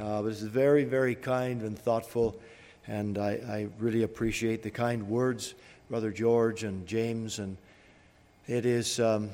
[0.00, 2.40] Uh, but it's very, very kind and thoughtful,
[2.86, 5.54] and I, I really appreciate the kind words,
[5.90, 7.40] Brother George and James.
[7.40, 7.56] And
[8.46, 9.00] it is.
[9.00, 9.30] Um,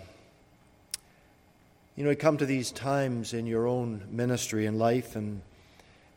[1.96, 5.42] you know, you come to these times in your own ministry and life, and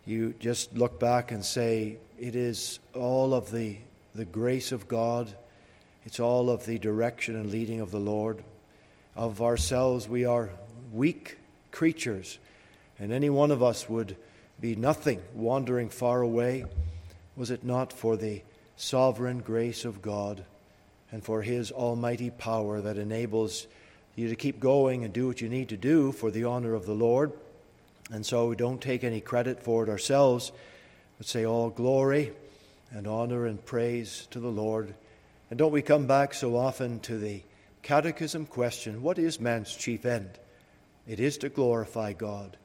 [0.06, 3.78] you just look back and say, it is all of the,
[4.14, 5.34] the grace of God,
[6.06, 8.44] it's all of the direction and leading of the Lord.
[9.16, 10.50] Of ourselves, we are
[10.92, 11.38] weak
[11.72, 12.38] creatures,
[13.00, 14.16] and any one of us would
[14.60, 16.66] be nothing wandering far away.
[17.36, 18.44] Was it not for the
[18.76, 20.46] sovereign grace of God
[21.12, 23.68] and for His almighty power that enables
[24.16, 26.86] you to keep going and do what you need to do for the honor of
[26.86, 27.32] the Lord.
[28.12, 30.52] And so we don't take any credit for it ourselves,
[31.18, 32.34] but say all glory
[32.92, 34.94] and honor and praise to the Lord.
[35.50, 37.42] And don't we come back so often to the
[37.82, 40.30] catechism question what is man's chief end?
[41.08, 42.56] It is to glorify God,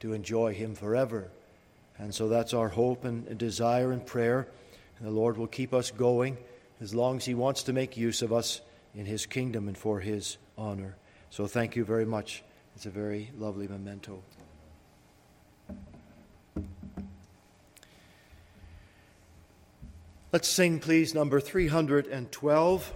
[0.00, 1.28] to enjoy Him forever.
[1.98, 4.48] And so that's our hope and desire and prayer.
[4.98, 6.36] And the Lord will keep us going
[6.80, 8.60] as long as He wants to make use of us
[8.94, 10.96] in His kingdom and for His honor.
[11.30, 12.42] So thank you very much.
[12.76, 14.22] It's a very lovely memento.
[20.32, 22.92] Let's sing, please, number 312.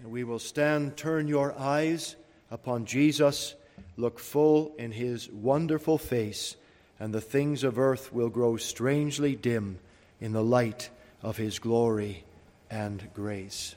[0.00, 2.16] And we will stand, turn your eyes
[2.50, 3.54] upon Jesus,
[3.96, 6.56] look full in his wonderful face,
[7.00, 9.78] and the things of earth will grow strangely dim
[10.20, 10.90] in the light
[11.22, 12.24] of his glory
[12.70, 13.74] and grace.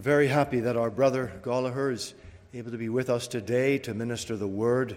[0.00, 2.14] We're very happy that our brother Gallagher is
[2.54, 4.96] able to be with us today to minister the word.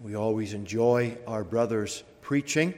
[0.00, 2.72] We always enjoy our brother's preaching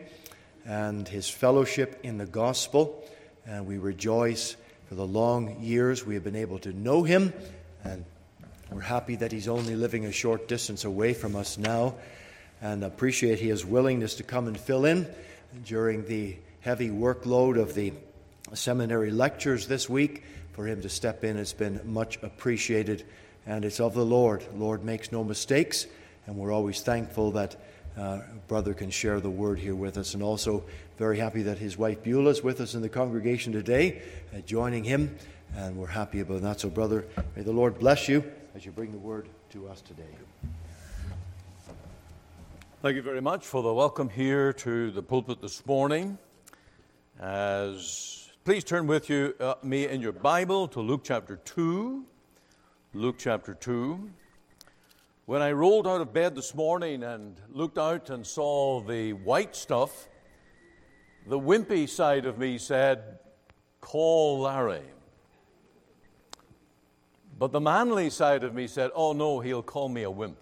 [0.65, 3.05] and his fellowship in the gospel,
[3.45, 4.57] and we rejoice
[4.89, 7.35] for the long years we have been able to know him,
[7.85, 8.07] and
[8.71, 11.97] we're happy that he's only living a short distance away from us now,
[12.63, 15.07] and appreciate his willingness to come and fill in
[15.67, 17.93] during the heavy workload of the
[18.55, 20.23] seminary lectures this week.
[20.57, 23.05] For him to step in, it's been much appreciated,
[23.47, 24.41] and it's of the Lord.
[24.41, 25.87] The Lord makes no mistakes,
[26.27, 27.57] and we're always thankful that
[27.95, 30.65] uh, brother can share the word here with us, and also
[30.97, 34.01] very happy that his wife Beulah is with us in the congregation today,
[34.35, 35.15] uh, joining him,
[35.55, 36.59] and we're happy about that.
[36.59, 37.05] So, brother,
[37.37, 40.05] may the Lord bless you as you bring the word to us today.
[42.81, 46.17] Thank you very much for the welcome here to the pulpit this morning.
[47.21, 48.16] As
[48.47, 52.05] please turn with you uh, me in your Bible to Luke chapter two.
[52.95, 54.09] Luke chapter two.
[55.25, 59.57] When I rolled out of bed this morning and looked out and saw the white
[59.57, 60.07] stuff,
[61.27, 63.19] the wimpy side of me said,
[63.81, 64.93] Call Larry.
[67.41, 70.39] But the manly side of me said, Oh no, he'll call me a wimp.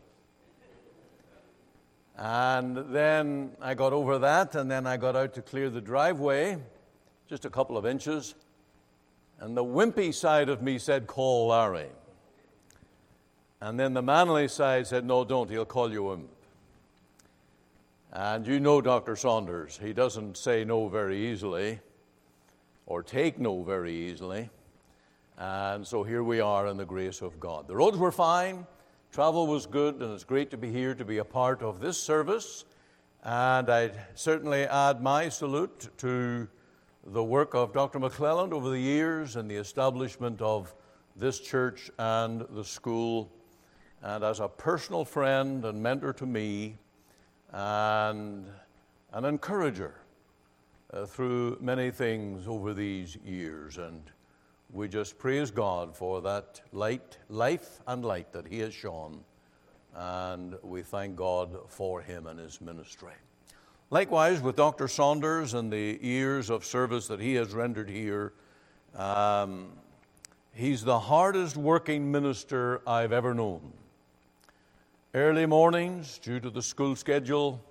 [2.18, 6.59] And then I got over that, and then I got out to clear the driveway,
[7.35, 8.37] just a couple of inches.
[9.41, 11.89] And the wimpy side of me said, Call Larry.
[13.61, 16.18] And then the manly side said, No, don't, he'll call you a.
[18.12, 19.16] And you know Dr.
[19.16, 21.80] Saunders, he doesn't say no very easily
[22.87, 24.49] or take no very easily.
[25.37, 27.66] And so here we are in the grace of God.
[27.66, 28.64] The roads were fine,
[29.11, 32.01] travel was good, and it's great to be here to be a part of this
[32.01, 32.64] service.
[33.24, 36.47] And I certainly add my salute to
[37.07, 37.98] the work of Dr.
[38.00, 40.74] McClelland over the years and the establishment of
[41.16, 43.30] this church and the school
[44.05, 46.76] and as a personal friend and mentor to me,
[47.52, 48.46] and
[49.12, 49.94] an encourager
[50.92, 53.78] uh, through many things over these years.
[53.78, 54.02] And
[54.70, 59.20] we just praise God for that light, life and light that He has shown,
[59.94, 63.14] and we thank God for Him and His ministry.
[63.95, 64.88] Likewise, with Dr.
[64.88, 68.32] Saunders and the years of service that he has rendered here,
[68.97, 69.68] um,
[70.53, 73.72] he's the hardest working minister I've ever known.
[75.14, 77.62] Early mornings due to the school schedule,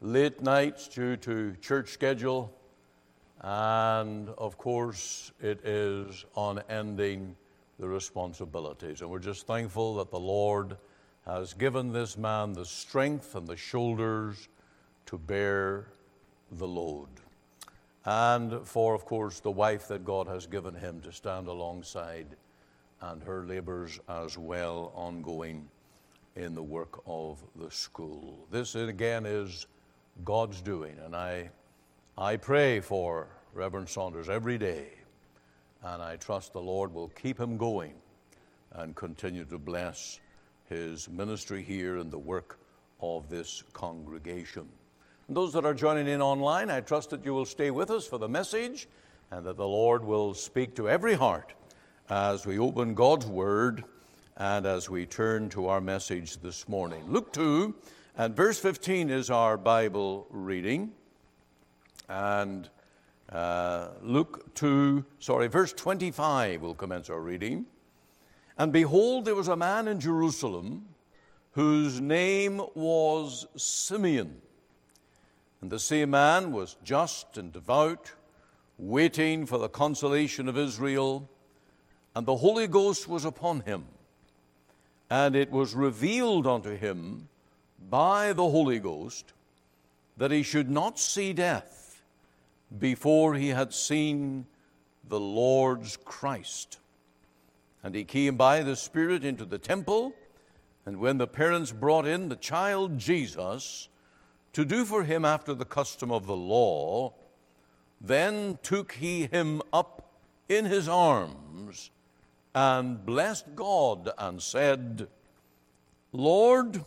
[0.00, 2.56] late nights due to church schedule,
[3.40, 7.34] and of course, it is unending
[7.80, 9.00] the responsibilities.
[9.00, 10.76] And we're just thankful that the Lord
[11.26, 14.48] has given this man the strength and the shoulders
[15.06, 15.88] to bear
[16.52, 17.08] the load.
[18.04, 22.26] And for, of course, the wife that God has given him to stand alongside
[23.00, 25.68] and her labors as well ongoing
[26.36, 28.46] in the work of the school.
[28.50, 29.66] This, again, is
[30.24, 31.50] God's doing, and I,
[32.16, 34.88] I pray for Reverend Saunders every day,
[35.82, 37.94] and I trust the Lord will keep him going
[38.72, 40.20] and continue to bless
[40.68, 42.58] his ministry here and the work
[43.00, 44.68] of this congregation.
[45.34, 48.18] Those that are joining in online, I trust that you will stay with us for
[48.18, 48.86] the message
[49.30, 51.54] and that the Lord will speak to every heart
[52.10, 53.82] as we open God's Word
[54.36, 57.04] and as we turn to our message this morning.
[57.08, 57.74] Luke 2
[58.18, 60.92] and verse 15 is our Bible reading.
[62.10, 62.68] And
[63.30, 67.64] uh, Luke 2, sorry, verse 25 will commence our reading.
[68.58, 70.84] And behold, there was a man in Jerusalem
[71.52, 74.41] whose name was Simeon.
[75.62, 78.12] And the same man was just and devout,
[78.78, 81.30] waiting for the consolation of Israel,
[82.16, 83.84] and the Holy Ghost was upon him.
[85.08, 87.28] And it was revealed unto him
[87.88, 89.32] by the Holy Ghost
[90.16, 92.02] that he should not see death
[92.78, 94.46] before he had seen
[95.08, 96.78] the Lord's Christ.
[97.84, 100.12] And he came by the Spirit into the temple,
[100.84, 103.88] and when the parents brought in the child Jesus
[104.52, 107.14] to do for him after the custom of the law,
[108.00, 110.10] then took he him up
[110.48, 111.90] in his arms
[112.54, 115.08] and blessed God and said,
[116.12, 116.84] Lord,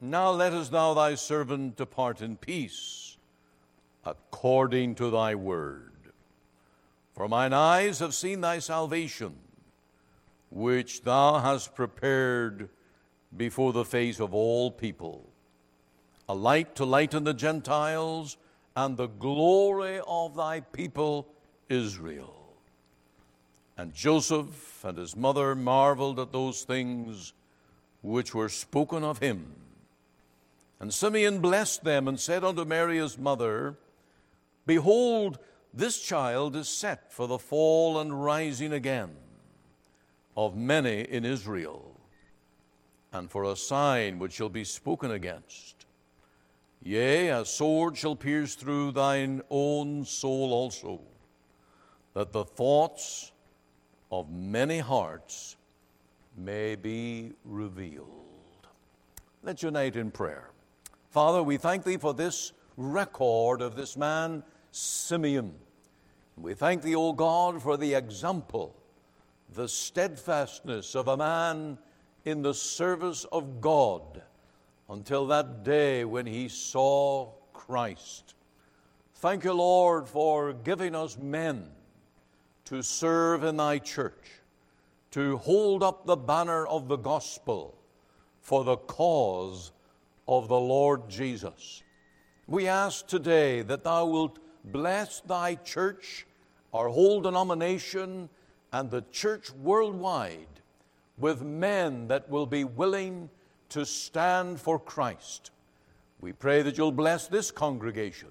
[0.00, 3.18] now lettest thou thy servant depart in peace,
[4.04, 5.92] according to thy word.
[7.14, 9.34] For mine eyes have seen thy salvation,
[10.50, 12.68] which thou hast prepared
[13.36, 15.27] before the face of all people,
[16.28, 18.36] a light to lighten the Gentiles
[18.76, 21.28] and the glory of thy people
[21.68, 22.34] Israel.
[23.76, 27.32] And Joseph and his mother marveled at those things
[28.02, 29.54] which were spoken of him.
[30.80, 33.76] And Simeon blessed them and said unto Mary his mother,
[34.66, 35.38] Behold,
[35.72, 39.10] this child is set for the fall and rising again
[40.36, 42.00] of many in Israel,
[43.12, 45.77] and for a sign which shall be spoken against.
[46.82, 51.00] Yea, a sword shall pierce through thine own soul also,
[52.14, 53.32] that the thoughts
[54.10, 55.56] of many hearts
[56.36, 58.08] may be revealed.
[59.42, 60.50] Let's unite in prayer.
[61.10, 65.54] Father, we thank thee for this record of this man, Simeon.
[66.36, 68.76] We thank thee, O God, for the example,
[69.52, 71.78] the steadfastness of a man
[72.24, 74.22] in the service of God
[74.88, 78.34] until that day when he saw Christ.
[79.16, 81.68] Thank you, Lord, for giving us men
[82.66, 84.30] to serve in thy church,
[85.10, 87.76] to hold up the banner of the gospel
[88.40, 89.72] for the cause
[90.26, 91.82] of the Lord Jesus.
[92.46, 96.26] We ask today that thou wilt bless thy church,
[96.72, 98.28] our whole denomination,
[98.72, 100.46] and the church worldwide
[101.18, 103.28] with men that will be willing
[103.70, 105.50] to stand for Christ.
[106.20, 108.30] We pray that you'll bless this congregation.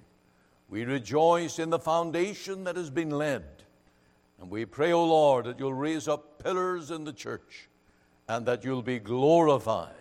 [0.70, 3.46] We rejoice in the foundation that has been led.
[4.40, 7.70] And we pray, O oh Lord, that you'll raise up pillars in the church
[8.28, 9.94] and that you'll be glorified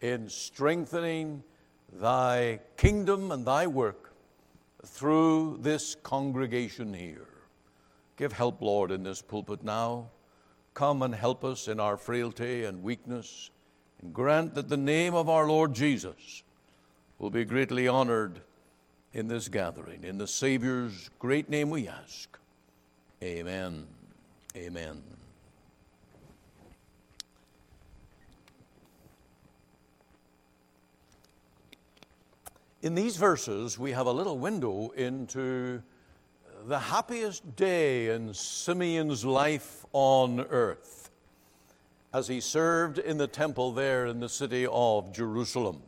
[0.00, 1.42] in strengthening
[1.92, 4.12] thy kingdom and thy work
[4.86, 7.26] through this congregation here.
[8.16, 10.08] Give help, Lord, in this pulpit now.
[10.74, 13.50] Come and help us in our frailty and weakness,
[14.02, 16.42] and grant that the name of our Lord Jesus
[17.18, 18.40] will be greatly honored
[19.12, 20.04] in this gathering.
[20.04, 22.38] In the Savior's great name we ask.
[23.22, 23.86] Amen.
[24.56, 25.02] Amen.
[32.82, 35.82] In these verses, we have a little window into
[36.66, 40.99] the happiest day in Simeon's life on earth
[42.12, 45.82] as he served in the temple there in the city of Jerusalem.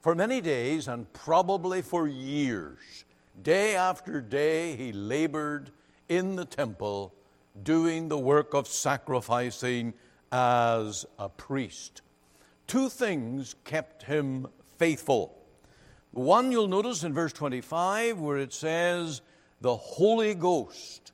[0.00, 3.04] For many days, and probably for years,
[3.42, 5.70] day after day, he labored
[6.08, 7.14] in the temple
[7.62, 9.94] doing the work of sacrificing
[10.32, 12.02] as a priest.
[12.66, 14.46] Two things kept him
[14.78, 15.40] faithful
[16.12, 19.20] one you'll notice in verse 25 where it says,
[19.60, 21.12] The Holy Ghost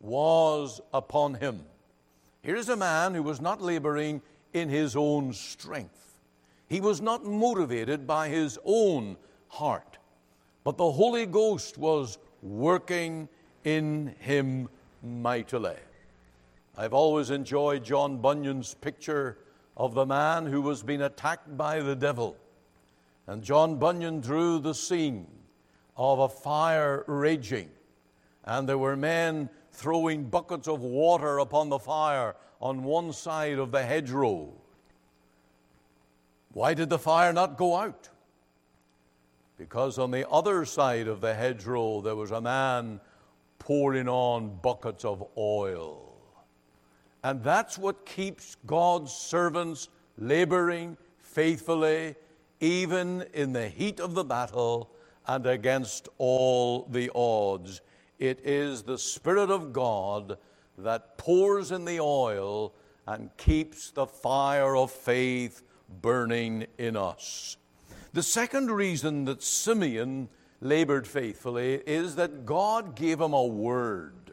[0.00, 1.64] was upon him.
[2.44, 4.20] Here's a man who was not laboring
[4.52, 6.18] in his own strength.
[6.68, 9.16] He was not motivated by his own
[9.48, 9.96] heart,
[10.62, 13.30] but the Holy Ghost was working
[13.64, 14.68] in him
[15.02, 15.76] mightily.
[16.76, 19.38] I've always enjoyed John Bunyan's picture
[19.74, 22.36] of the man who was being attacked by the devil.
[23.26, 25.26] And John Bunyan drew the scene
[25.96, 27.70] of a fire raging,
[28.44, 33.72] and there were men throwing buckets of water upon the fire on one side of
[33.72, 34.52] the hedgerow.
[36.52, 38.08] Why did the fire not go out?
[39.58, 43.00] Because on the other side of the hedgerow there was a man
[43.58, 46.14] pouring on buckets of oil.
[47.24, 52.14] And that's what keeps God's servants laboring faithfully
[52.60, 54.90] even in the heat of the battle
[55.26, 57.80] and against all the odds.
[58.18, 60.38] It is the Spirit of God
[60.78, 62.74] that pours in the oil
[63.06, 65.62] and keeps the fire of faith
[66.00, 67.56] burning in us.
[68.12, 70.28] The second reason that Simeon
[70.60, 74.32] labored faithfully is that God gave him a word.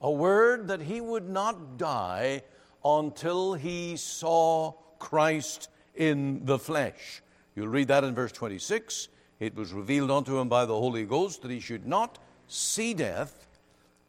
[0.00, 2.42] A word that he would not die
[2.84, 7.22] until he saw Christ in the flesh.
[7.56, 9.08] You'll read that in verse 26.
[9.40, 12.18] It was revealed unto him by the Holy Ghost that he should not
[12.48, 13.46] see death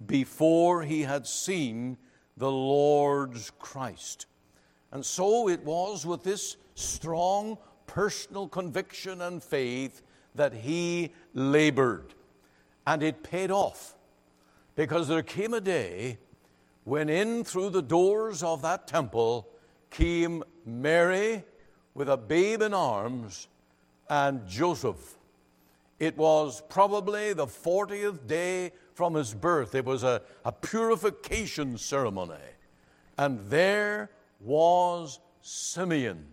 [0.05, 1.97] before he had seen
[2.37, 4.25] the Lord's Christ.
[4.91, 10.01] And so it was with this strong personal conviction and faith
[10.35, 12.13] that he labored.
[12.87, 13.95] And it paid off
[14.75, 16.17] because there came a day
[16.85, 19.47] when in through the doors of that temple
[19.91, 21.43] came Mary
[21.93, 23.47] with a babe in arms
[24.09, 25.18] and Joseph.
[25.99, 29.75] It was probably the 40th day from his birth.
[29.75, 32.35] It was a, a purification ceremony.
[33.17, 36.25] And there was Simeon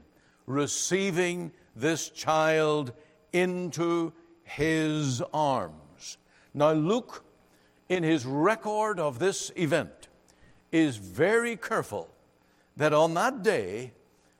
[0.46, 2.92] receiving this child
[3.32, 4.12] into
[4.44, 6.18] his arms.
[6.54, 7.24] Now, Luke,
[7.88, 10.08] in his record of this event,
[10.70, 12.08] is very careful
[12.76, 13.92] that on that day,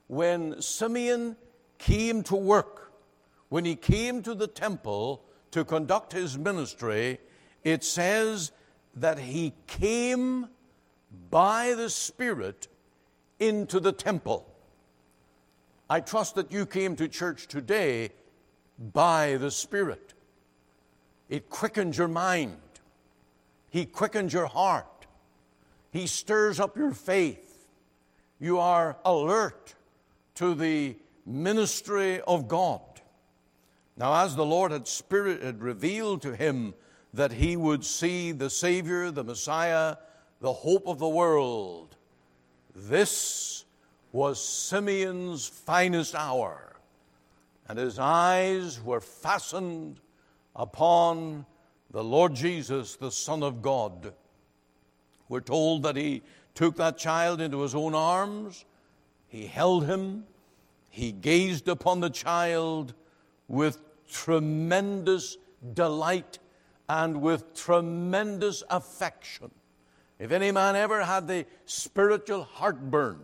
[0.07, 1.37] when Simeon
[1.79, 2.86] came to work
[3.49, 7.19] when he came to the temple to conduct his ministry,
[7.65, 8.53] it says
[8.95, 10.49] that he came
[11.31, 12.69] by the Spirit
[13.39, 14.47] into the temple.
[15.89, 18.11] I trust that you came to church today
[18.93, 20.15] by the Spirit.
[21.29, 22.57] It quickens your mind,
[23.71, 25.07] He quickens your heart,
[25.91, 27.67] He stirs up your faith.
[28.39, 29.75] You are alert
[30.35, 32.81] to the ministry of God.
[33.97, 36.75] Now, as the Lord had Spirit had revealed to him
[37.15, 39.97] that he would see the Savior, the Messiah,
[40.41, 41.97] the hope of the world,
[42.75, 43.65] this
[44.13, 46.77] was Simeon's finest hour,
[47.69, 50.01] and his eyes were fastened
[50.55, 51.47] upon
[51.91, 54.13] the Lord Jesus, the Son of God.
[55.29, 56.23] We're told that he
[56.55, 58.67] took that child into his own arms,
[59.29, 60.25] he held him,
[60.91, 62.93] he gazed upon the child
[63.49, 65.37] with tremendous
[65.75, 66.39] delight
[66.89, 69.51] and with tremendous affection.
[70.19, 73.21] If any man ever had the spiritual heartburn,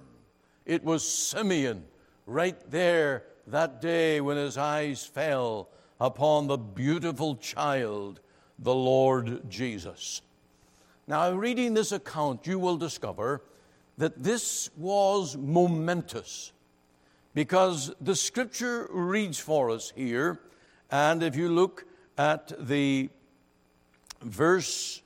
[0.66, 1.84] it was Simeon
[2.26, 5.68] right there that day when his eyes fell
[6.00, 8.20] upon the beautiful child,
[8.58, 10.22] the Lord Jesus.
[11.06, 13.42] Now, reading this account, you will discover
[13.98, 16.52] that this was momentous
[17.34, 20.40] because the scripture reads for us here,
[20.92, 21.86] and if you look
[22.18, 23.08] at the
[24.20, 25.02] verse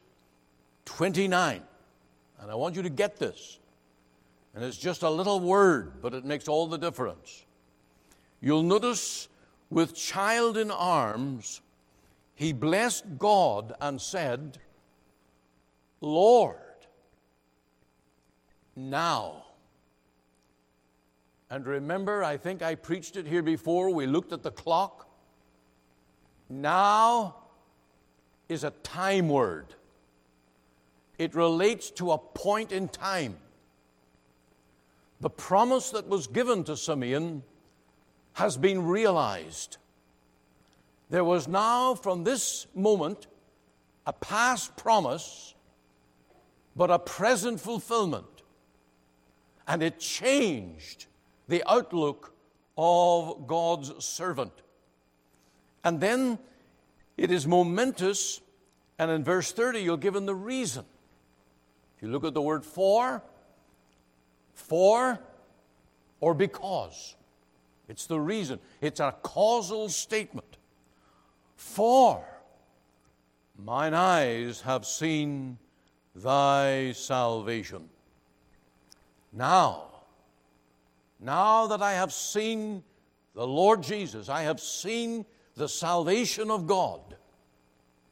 [0.85, 1.63] 29,
[2.41, 3.59] and I want you to get this.
[4.55, 7.45] And it's just a little word, but it makes all the difference.
[8.41, 9.29] You'll notice
[9.71, 11.61] with child in arms,
[12.35, 14.59] he blessed God and said,
[16.01, 16.57] Lord,
[18.75, 19.45] now.
[21.49, 23.91] And remember, I think I preached it here before.
[23.91, 25.06] We looked at the clock.
[26.49, 27.37] Now
[28.49, 29.75] is a time word
[31.19, 33.37] it relates to a point in time.
[35.21, 37.43] The promise that was given to Simeon
[38.35, 39.79] has been realized.
[41.09, 43.27] There was now, from this moment,
[44.07, 45.55] a past promise,
[46.75, 48.27] but a present fulfillment.
[49.67, 51.07] And it changed
[51.49, 52.35] the outlook
[52.77, 54.53] of God's servant.
[55.87, 56.41] And then
[57.17, 58.41] it is momentous,
[58.99, 60.85] and in verse 30, you're given the reason.
[61.97, 63.23] If you look at the word for,
[64.53, 65.21] for
[66.19, 67.15] or because,
[67.89, 68.59] it's the reason.
[68.81, 70.57] It's a causal statement.
[71.55, 72.25] For
[73.57, 75.57] mine eyes have seen
[76.17, 77.89] thy salvation.
[79.33, 79.85] Now,
[81.21, 82.83] now that I have seen
[83.37, 85.25] the Lord Jesus, I have seen
[85.57, 87.01] the salvation of God.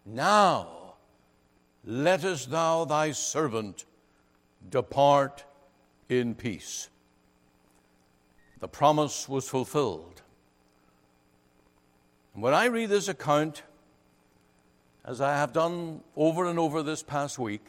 [0.06, 0.94] Now,
[1.84, 3.84] lettest thou thy servant
[4.70, 5.44] depart
[6.08, 6.88] in peace.
[8.60, 10.22] The promise was fulfilled.
[12.32, 13.62] And when I read this account,
[15.04, 17.64] as I have done over and over this past week,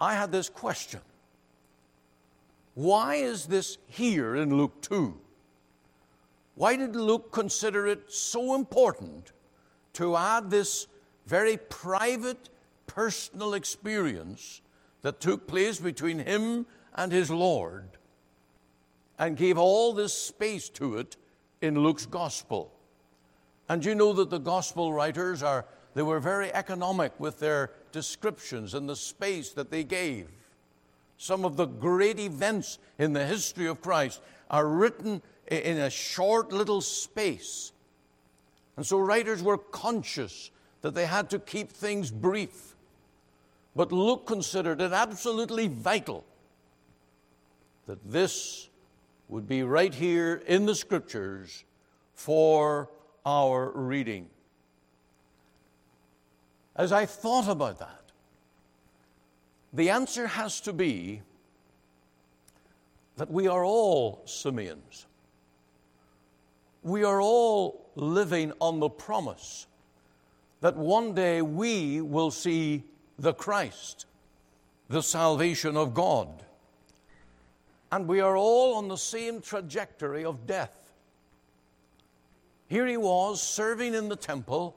[0.00, 1.00] I had this question
[2.74, 5.21] Why is this here in Luke 2?
[6.54, 9.32] Why did Luke consider it so important
[9.94, 10.86] to add this
[11.26, 12.48] very private
[12.86, 14.60] personal experience
[15.02, 17.88] that took place between him and his Lord
[19.18, 21.16] and gave all this space to it
[21.60, 22.72] in Luke's gospel.
[23.68, 28.74] And you know that the gospel writers are they were very economic with their descriptions
[28.74, 30.28] and the space that they gave.
[31.18, 35.22] Some of the great events in the history of Christ are written
[35.60, 37.72] in a short little space.
[38.76, 40.50] And so writers were conscious
[40.80, 42.74] that they had to keep things brief.
[43.76, 46.24] But Luke considered it absolutely vital
[47.86, 48.68] that this
[49.28, 51.64] would be right here in the scriptures
[52.14, 52.90] for
[53.24, 54.28] our reading.
[56.76, 58.02] As I thought about that,
[59.72, 61.22] the answer has to be
[63.16, 65.06] that we are all Simeons.
[66.82, 69.66] We are all living on the promise
[70.60, 72.84] that one day we will see
[73.18, 74.06] the Christ,
[74.88, 76.28] the salvation of God.
[77.90, 80.92] And we are all on the same trajectory of death.
[82.68, 84.76] Here he was serving in the temple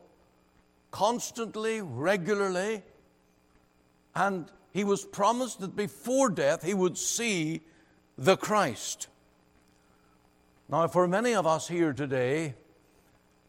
[0.91, 2.83] constantly, regularly,
[4.15, 7.61] and he was promised that before death he would see
[8.17, 9.07] the Christ.
[10.67, 12.55] Now, for many of us here today,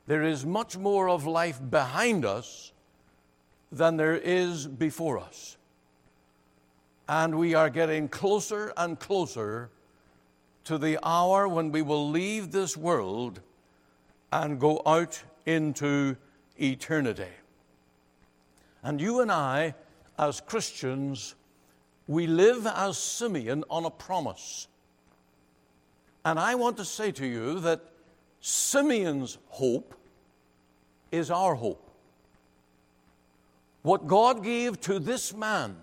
[0.06, 2.72] there is much more of life behind us
[3.72, 5.56] than there is before us.
[7.08, 9.70] And we are getting closer and closer
[10.64, 13.40] to the hour when we will leave this world
[14.30, 16.16] and go out into
[16.60, 17.32] eternity.
[18.82, 19.74] And you and I,
[20.18, 21.34] as Christians,
[22.06, 24.68] we live as Simeon on a promise.
[26.26, 27.82] And I want to say to you that
[28.40, 29.94] Simeon's hope
[31.12, 31.88] is our hope.
[33.82, 35.76] What God gave to this man,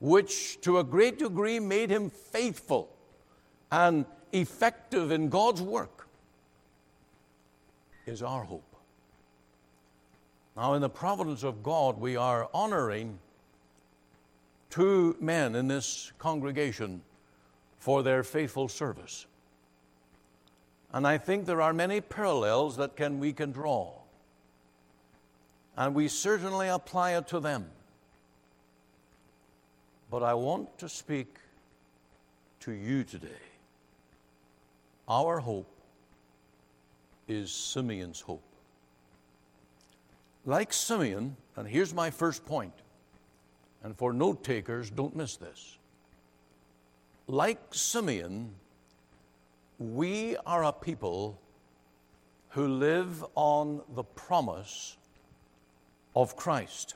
[0.00, 2.90] which to a great degree made him faithful
[3.70, 6.06] and effective in God's work,
[8.04, 8.76] is our hope.
[10.58, 13.18] Now, in the providence of God, we are honoring
[14.68, 17.00] two men in this congregation
[17.82, 19.26] for their faithful service.
[20.92, 23.90] And I think there are many parallels that can, we can draw.
[25.76, 27.66] And we certainly apply it to them.
[30.12, 31.38] But I want to speak
[32.60, 33.42] to you today.
[35.08, 35.74] Our hope
[37.26, 38.44] is Simeon's hope.
[40.46, 42.74] Like Simeon, and here's my first point,
[43.82, 45.78] and for note takers, don't miss this.
[47.32, 48.50] Like Simeon,
[49.78, 51.40] we are a people
[52.50, 54.98] who live on the promise
[56.14, 56.94] of Christ.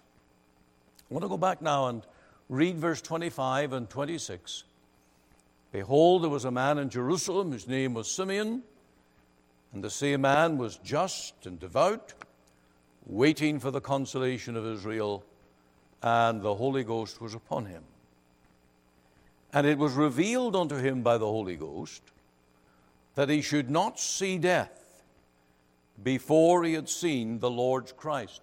[1.10, 2.02] I want to go back now and
[2.50, 4.64] read verse 25 and 26.
[5.72, 8.62] Behold, there was a man in Jerusalem whose name was Simeon,
[9.72, 12.12] and the same man was just and devout,
[13.06, 15.24] waiting for the consolation of Israel,
[16.02, 17.84] and the Holy Ghost was upon him.
[19.52, 22.02] And it was revealed unto him by the Holy Ghost
[23.14, 25.02] that he should not see death
[26.02, 28.42] before he had seen the Lord's Christ.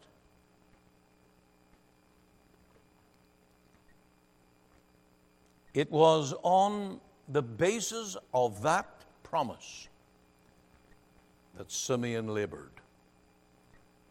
[5.74, 8.88] It was on the basis of that
[9.24, 9.88] promise
[11.58, 12.70] that Simeon labored.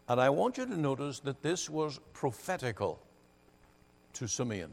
[0.07, 2.99] And I want you to notice that this was prophetical
[4.13, 4.71] to Simeon.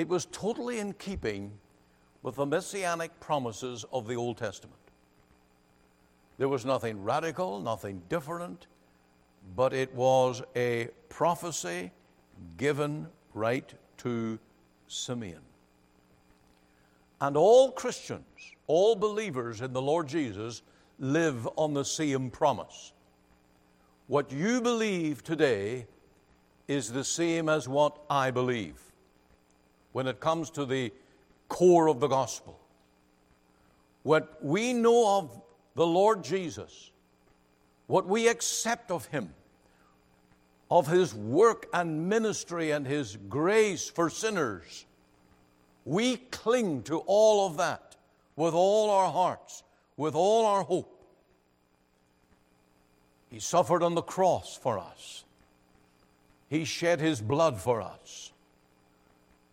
[0.00, 1.52] It was totally in keeping
[2.22, 4.80] with the messianic promises of the Old Testament.
[6.38, 8.66] There was nothing radical, nothing different,
[9.54, 11.90] but it was a prophecy
[12.56, 14.38] given right to
[14.88, 15.42] Simeon.
[17.20, 20.62] And all Christians, all believers in the Lord Jesus,
[20.98, 22.94] live on the same promise.
[24.06, 25.86] What you believe today
[26.68, 28.89] is the same as what I believe
[29.92, 30.92] when it comes to the
[31.48, 32.58] core of the gospel.
[34.02, 35.42] What we know of
[35.74, 36.90] the Lord Jesus,
[37.86, 39.34] what we accept of Him,
[40.70, 44.86] of His work and ministry and His grace for sinners,
[45.84, 47.96] we cling to all of that
[48.36, 49.62] with all our hearts,
[49.96, 50.96] with all our hope.
[53.30, 55.24] He suffered on the cross for us.
[56.48, 58.32] He shed his blood for us.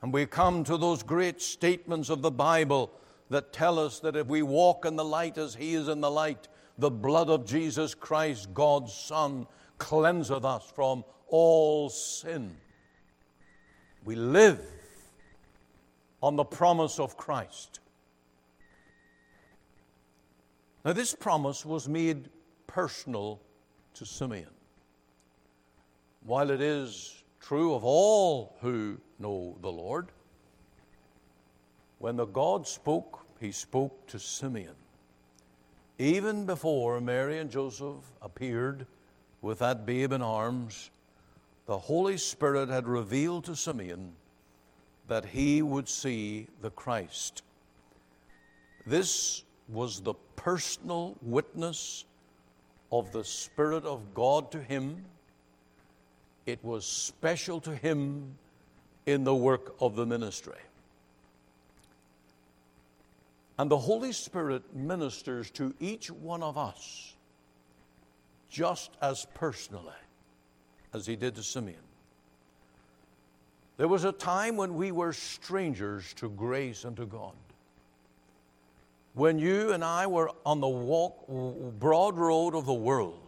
[0.01, 2.91] And we come to those great statements of the Bible
[3.29, 6.11] that tell us that if we walk in the light as He is in the
[6.11, 9.47] light, the blood of Jesus Christ, God's Son,
[9.79, 12.55] cleanseth us from all sin.
[14.05, 14.61] We live
[16.21, 17.79] on the promise of Christ.
[20.85, 22.29] Now, this promise was made
[22.65, 23.41] personal
[23.95, 24.47] to Simeon.
[26.21, 27.16] While it is
[27.47, 30.07] true of all who know the Lord.
[31.97, 34.75] When the God spoke, he spoke to Simeon.
[35.97, 38.85] Even before Mary and Joseph appeared
[39.41, 40.89] with that babe in arms,
[41.67, 44.11] the Holy Spirit had revealed to Simeon
[45.07, 47.43] that he would see the Christ.
[48.85, 52.03] This was the personal witness
[52.91, 55.05] of the Spirit of God to him.
[56.47, 58.37] It was special to him
[59.05, 60.57] in the work of the ministry.
[63.59, 67.15] And the Holy Spirit ministers to each one of us
[68.49, 69.91] just as personally
[70.93, 71.75] as he did to Simeon.
[73.75, 77.33] There was a time when we were strangers to grace and to God.
[79.15, 81.27] When you and I were on the walk,
[81.79, 83.19] broad road of the world,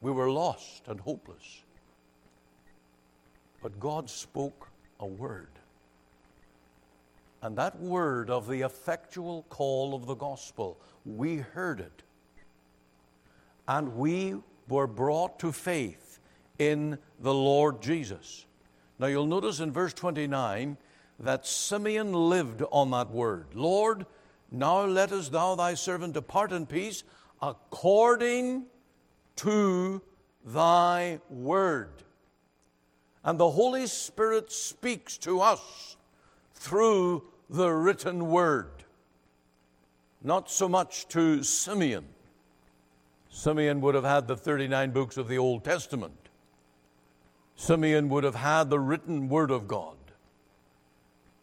[0.00, 1.63] we were lost and hopeless.
[3.64, 4.68] But God spoke
[5.00, 5.48] a word.
[7.40, 12.02] And that word of the effectual call of the gospel, we heard it.
[13.66, 14.36] and we
[14.68, 16.18] were brought to faith
[16.58, 18.44] in the Lord Jesus.
[18.98, 20.76] Now you'll notice in verse 29
[21.20, 23.46] that Simeon lived on that word.
[23.54, 24.04] Lord,
[24.52, 27.02] now lettest thou thy servant depart in peace
[27.40, 28.66] according
[29.36, 30.02] to
[30.44, 32.03] thy word.
[33.24, 35.96] And the Holy Spirit speaks to us
[36.54, 38.84] through the written word,
[40.22, 42.04] not so much to Simeon.
[43.28, 46.28] Simeon would have had the 39 books of the Old Testament.
[47.56, 49.96] Simeon would have had the written word of God.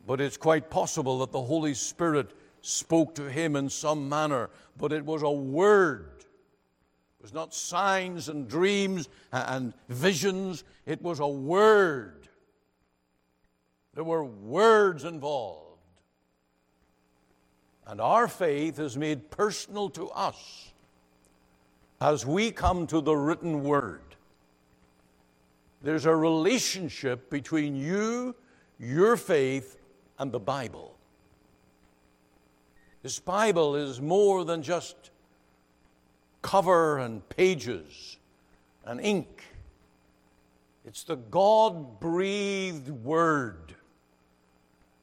[0.05, 4.91] But it's quite possible that the Holy Spirit spoke to him in some manner, but
[4.91, 6.20] it was a word.
[7.21, 12.27] It was not signs and dreams and visions, it was a word.
[13.93, 15.77] There were words involved.
[17.85, 20.71] And our faith is made personal to us
[21.99, 24.01] as we come to the written word.
[25.83, 28.33] There's a relationship between you,
[28.79, 29.77] your faith,
[30.17, 30.97] and the Bible.
[33.03, 35.10] This Bible is more than just
[36.41, 38.17] cover and pages
[38.85, 39.43] and ink.
[40.85, 43.75] It's the God breathed Word.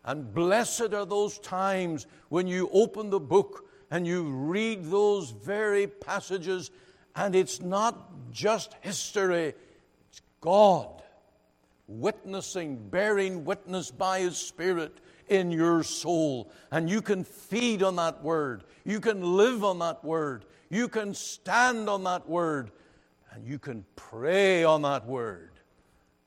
[0.05, 5.87] And blessed are those times when you open the book and you read those very
[5.87, 6.71] passages,
[7.15, 9.55] and it's not just history,
[10.11, 11.03] it's God
[11.89, 16.51] witnessing, bearing witness by His Spirit in your soul.
[16.71, 18.65] And you can feed on that word.
[18.85, 20.45] You can live on that word.
[20.71, 22.71] You can stand on that word.
[23.33, 25.51] And you can pray on that word.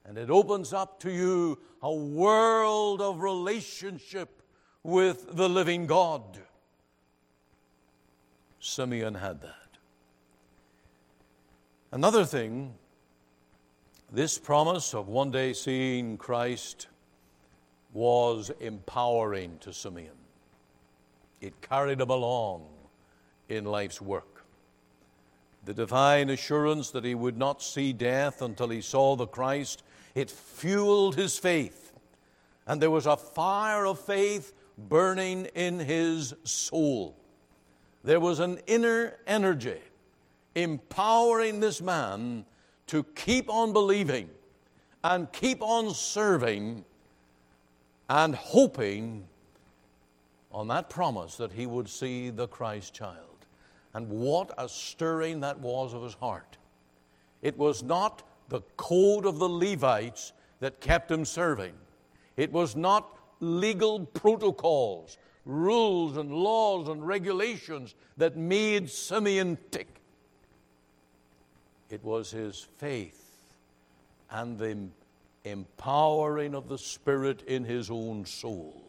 [0.06, 4.42] And it opens up to you a world of relationship
[4.84, 6.40] with the living God.
[8.60, 9.56] Simeon had that.
[11.92, 12.74] Another thing,
[14.12, 16.88] this promise of one day seeing Christ
[17.94, 20.16] was empowering to Simeon.
[21.42, 22.68] It carried him along
[23.52, 24.44] in life's work.
[25.66, 29.84] The divine assurance that he would not see death until he saw the Christ,
[30.16, 31.94] it fueled his faith.
[32.66, 37.16] And there was a fire of faith burning in his soul.
[38.04, 39.80] There was an inner energy
[40.56, 42.46] empowering this man
[42.88, 44.30] to keep on believing
[45.04, 46.84] and keep on serving
[48.10, 49.28] and hoping
[50.52, 53.31] on that promise that he would see the Christ child.
[53.94, 56.58] And what a stirring that was of his heart.
[57.42, 61.74] It was not the code of the Levites that kept him serving,
[62.38, 69.88] it was not legal protocols, rules, and laws and regulations that made Simeon tick.
[71.90, 73.54] It was his faith
[74.30, 74.78] and the
[75.44, 78.82] empowering of the Spirit in his own soul.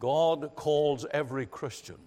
[0.00, 1.98] God calls every Christian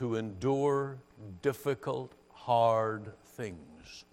[0.00, 0.96] to endure
[1.42, 4.04] difficult, hard things.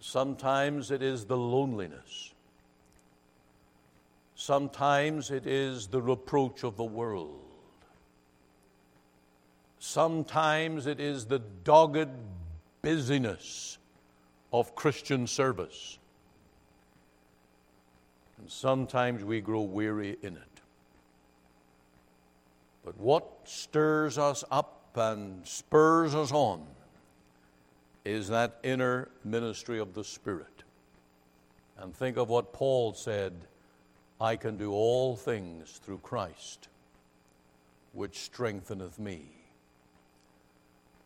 [0.00, 2.32] Sometimes it is the loneliness.
[4.36, 7.42] Sometimes it is the reproach of the world.
[9.78, 12.08] Sometimes it is the dogged
[12.80, 13.76] busyness
[14.50, 15.98] of Christian service.
[18.38, 20.53] And sometimes we grow weary in it.
[22.84, 26.64] But what stirs us up and spurs us on
[28.04, 30.62] is that inner ministry of the Spirit.
[31.78, 33.32] And think of what Paul said
[34.20, 36.68] I can do all things through Christ,
[37.92, 39.22] which strengtheneth me.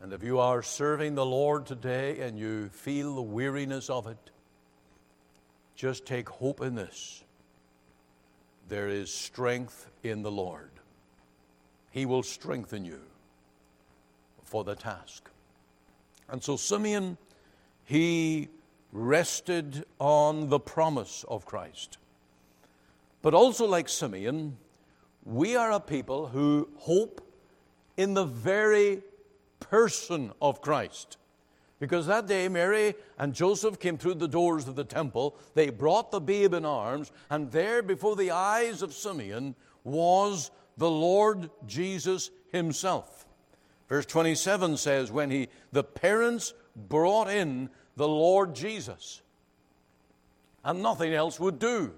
[0.01, 4.31] And if you are serving the Lord today and you feel the weariness of it,
[5.75, 7.25] just take hope in this.
[8.69, 10.71] There is strength in the Lord.
[11.99, 13.01] He will strengthen you
[14.45, 15.29] for the task.
[16.29, 17.19] And so Simeon,
[17.87, 18.47] he
[18.93, 21.99] rested on the promise of Christ.
[23.21, 24.59] But also, like Simeon,
[25.25, 27.21] we are a people who hope
[27.97, 29.03] in the very
[29.59, 31.17] person of Christ.
[31.81, 35.35] Because that day, Mary and Joseph came through the doors of the temple.
[35.55, 40.91] They brought the babe in arms, and there before the eyes of Simeon was the
[40.91, 43.27] Lord Jesus himself.
[43.89, 49.21] Verse 27 says, When he, the parents brought in the Lord Jesus,
[50.65, 51.93] and nothing else would do.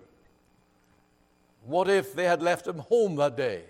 [1.66, 3.64] What if they had left him home that day?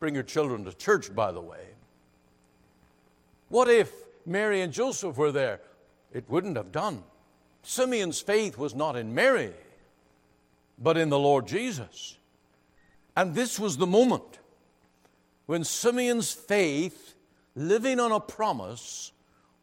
[0.00, 1.64] Bring your children to church, by the way.
[3.48, 3.92] What if
[4.26, 5.60] Mary and Joseph were there?
[6.12, 7.04] It wouldn't have done.
[7.62, 9.52] Simeon's faith was not in Mary,
[10.78, 12.18] but in the Lord Jesus.
[13.16, 14.38] And this was the moment
[15.46, 17.14] when Simeon's faith,
[17.54, 19.12] living on a promise,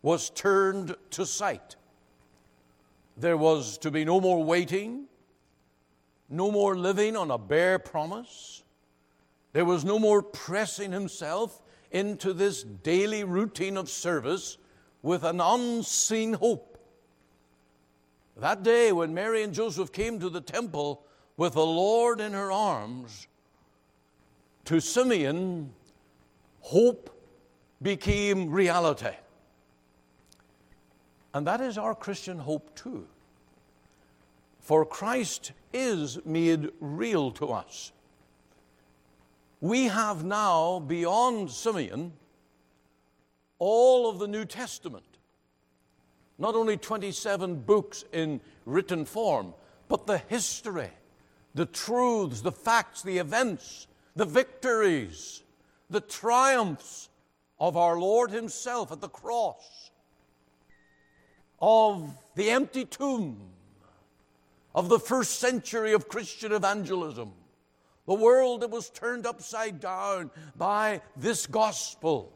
[0.02, 1.76] was turned to sight.
[3.18, 5.06] There was to be no more waiting,
[6.30, 8.64] no more living on a bare promise.
[9.52, 14.58] There was no more pressing himself into this daily routine of service
[15.02, 16.78] with an unseen hope.
[18.38, 21.04] That day, when Mary and Joseph came to the temple
[21.36, 23.28] with the Lord in her arms,
[24.70, 25.74] to Simeon,
[26.60, 27.10] hope
[27.82, 29.16] became reality.
[31.34, 33.08] And that is our Christian hope too.
[34.60, 37.92] For Christ is made real to us.
[39.60, 42.14] We have now, beyond Simeon,
[43.58, 45.18] all of the New Testament.
[46.38, 49.56] Not only 27 books in written form,
[49.88, 50.92] but the history,
[51.56, 55.44] the truths, the facts, the events, the victories,
[55.90, 57.10] the triumphs
[57.60, 59.92] of our Lord Himself at the cross,
[61.62, 63.40] of the empty tomb,
[64.74, 67.34] of the first century of Christian evangelism,
[68.08, 72.34] the world that was turned upside down by this gospel.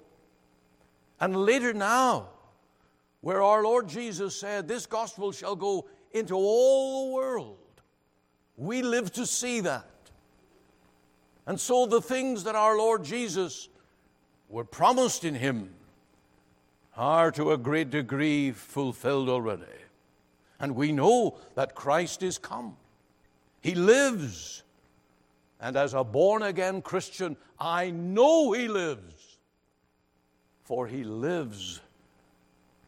[1.19, 2.29] And later now,
[3.21, 7.57] where our Lord Jesus said, This gospel shall go into all the world.
[8.57, 9.85] We live to see that.
[11.45, 13.69] And so the things that our Lord Jesus
[14.49, 15.73] were promised in Him
[16.95, 19.63] are to a great degree fulfilled already.
[20.59, 22.77] And we know that Christ is come.
[23.61, 24.63] He lives.
[25.59, 29.37] And as a born again Christian, I know He lives,
[30.63, 31.81] for He lives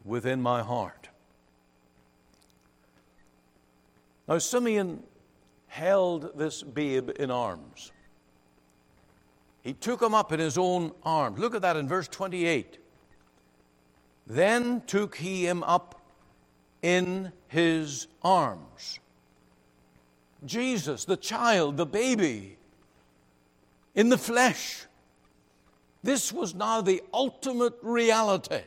[0.04, 1.10] within my heart.
[4.28, 5.04] Now, Simeon
[5.68, 7.92] held this babe in arms.
[9.66, 11.40] He took him up in his own arms.
[11.40, 12.78] Look at that in verse 28.
[14.28, 16.02] Then took he him up
[16.84, 19.00] in his arms.
[20.46, 22.58] Jesus, the child, the baby,
[23.96, 24.86] in the flesh.
[26.04, 28.62] This was now the ultimate reality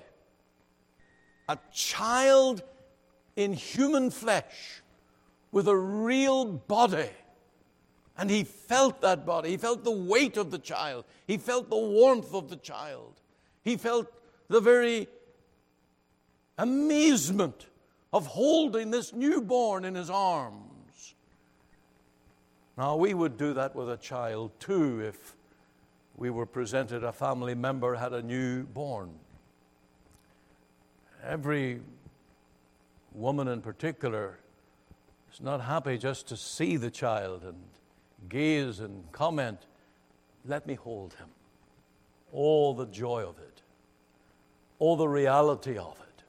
[1.48, 2.62] a child
[3.36, 4.82] in human flesh
[5.52, 7.08] with a real body.
[8.18, 9.50] And he felt that body.
[9.50, 11.04] He felt the weight of the child.
[11.26, 13.14] He felt the warmth of the child.
[13.62, 14.12] He felt
[14.48, 15.06] the very
[16.58, 17.66] amazement
[18.12, 21.14] of holding this newborn in his arms.
[22.76, 25.36] Now, we would do that with a child too if
[26.16, 29.10] we were presented a family member had a newborn.
[31.24, 31.80] Every
[33.12, 34.38] woman in particular
[35.32, 37.56] is not happy just to see the child and
[38.28, 39.58] gaze and comment,
[40.44, 41.28] let me hold him.
[42.32, 43.62] All the joy of it,
[44.78, 46.22] all the reality of it,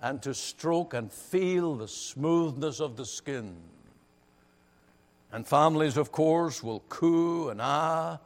[0.00, 3.56] and to stroke and feel the smoothness of the skin.
[5.32, 8.18] And families, of course, will coo and ah,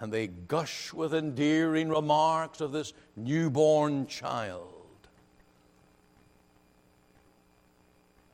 [0.00, 4.72] and they gush with endearing remarks of this newborn child.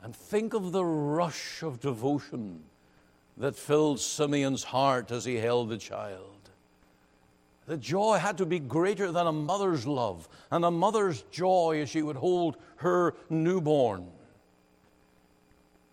[0.02, 2.64] And think of the rush of devotion
[3.42, 6.48] that filled Simeon's heart as he held the child.
[7.66, 11.90] The joy had to be greater than a mother's love and a mother's joy as
[11.90, 14.06] she would hold her newborn.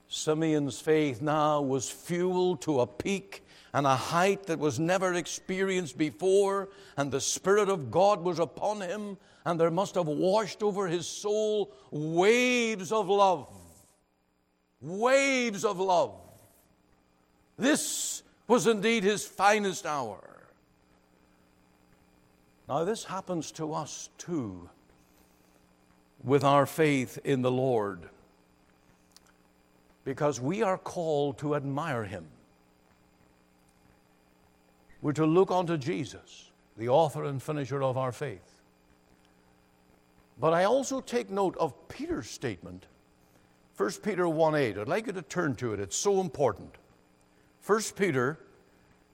[0.07, 3.43] Simeon's faith now was fueled to a peak
[3.73, 8.81] and a height that was never experienced before, and the Spirit of God was upon
[8.81, 13.47] him, and there must have washed over his soul waves of love
[14.81, 16.28] waves of love.
[17.59, 20.23] This was indeed his finest hour.
[22.69, 24.69] Now, this happens to us too
[26.23, 28.07] with our faith in the Lord
[30.05, 32.25] because we are called to admire him.
[35.01, 38.61] We're to look unto Jesus, the author and finisher of our faith.
[40.39, 42.85] But I also take note of Peter's statement
[43.75, 44.77] 1 Peter 1 8.
[44.77, 45.79] I'd like you to turn to it.
[45.79, 46.78] It's so important.
[47.65, 48.39] 1 Peter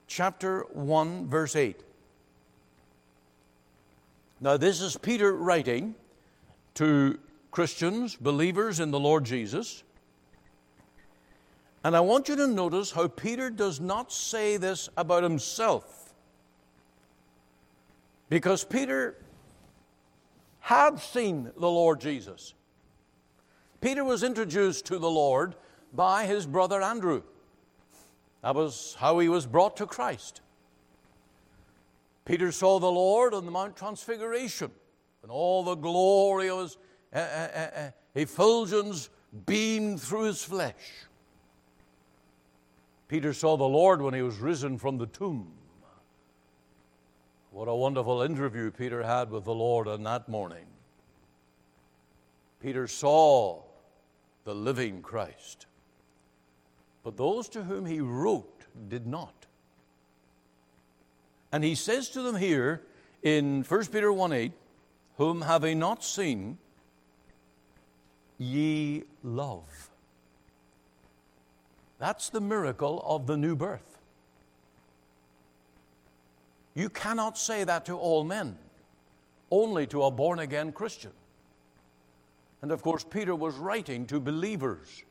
[0.06, 1.80] chapter 1, verse 8.
[4.40, 5.94] Now, this is Peter writing
[6.74, 7.18] to
[7.50, 9.82] Christians, believers in the Lord Jesus.
[11.82, 16.14] And I want you to notice how Peter does not say this about himself.
[18.28, 19.16] Because Peter
[20.60, 22.54] had seen the Lord Jesus.
[23.80, 25.54] Peter was introduced to the Lord
[25.94, 27.22] by his brother Andrew.
[28.46, 30.40] That was how he was brought to Christ.
[32.24, 34.70] Peter saw the Lord on the Mount Transfiguration,
[35.24, 36.78] and all the glory of his
[37.12, 39.10] uh, uh, uh, effulgence
[39.46, 41.08] beamed through his flesh.
[43.08, 45.50] Peter saw the Lord when he was risen from the tomb.
[47.50, 50.66] What a wonderful interview Peter had with the Lord on that morning.
[52.60, 53.64] Peter saw
[54.44, 55.66] the living Christ.
[57.06, 59.46] But those to whom he wrote did not.
[61.52, 62.82] And he says to them here
[63.22, 64.52] in 1 Peter 1 8,
[65.16, 66.58] Whom having not seen,
[68.38, 69.88] ye love.
[72.00, 73.98] That's the miracle of the new birth.
[76.74, 78.58] You cannot say that to all men,
[79.52, 81.12] only to a born again Christian.
[82.62, 85.04] And of course, Peter was writing to believers,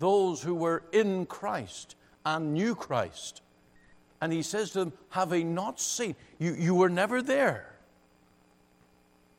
[0.00, 1.94] those who were in Christ
[2.26, 3.42] and knew Christ.
[4.20, 7.72] And he says to them, Have Having not seen, you, you were never there.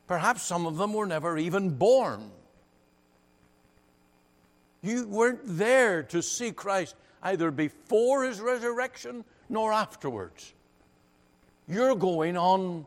[0.08, 2.30] Perhaps some of them were never even born.
[4.82, 10.54] You weren't there to see Christ either before his resurrection nor afterwards.
[11.68, 12.86] You're going on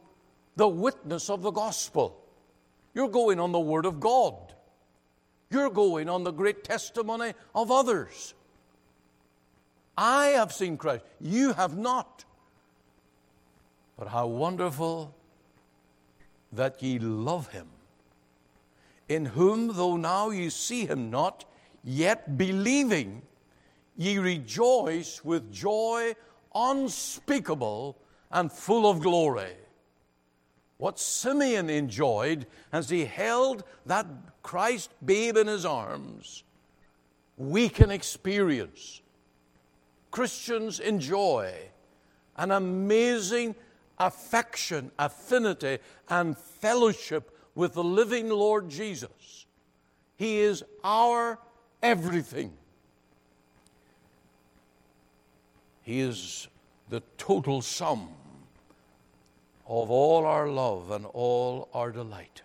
[0.56, 2.22] the witness of the gospel.
[2.94, 4.55] You're going on the Word of God.
[5.50, 8.34] You're going on the great testimony of others.
[9.98, 11.06] I have seen Christ.
[11.22, 12.26] You have not.
[13.98, 15.14] But how wonderful
[16.52, 17.68] that ye love him,
[19.08, 21.46] in whom, though now ye see him not,
[21.84, 23.22] yet believing,
[23.96, 26.16] ye rejoice with joy
[26.54, 27.98] unspeakable
[28.32, 29.56] and full of glory
[30.78, 34.06] what Simeon enjoyed as he held that
[34.44, 36.44] Christ babe in his arms,
[37.38, 39.02] we can experience.
[40.12, 41.54] Christians enjoy
[42.38, 43.56] an amazing
[43.98, 45.80] affection, affinity,
[46.10, 49.46] and fellowship with the living Lord Jesus.
[50.18, 51.40] He is our
[51.82, 52.54] everything.
[55.84, 56.48] He is
[56.90, 58.10] the total sum
[59.68, 62.42] of all our love and all our delight.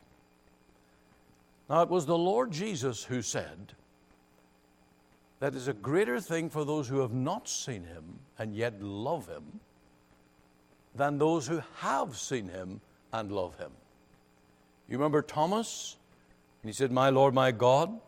[1.68, 3.74] Now, it was the Lord Jesus who said,
[5.38, 9.28] That is a greater thing for those who have not seen him and yet love
[9.28, 9.60] him
[10.94, 12.80] than those who have seen him
[13.12, 13.70] and love him.
[14.88, 15.97] You remember Thomas?
[16.62, 18.01] And he said, My Lord, my God.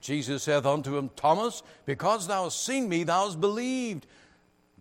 [0.00, 4.06] Jesus saith unto him, Thomas, because thou hast seen me, thou hast believed.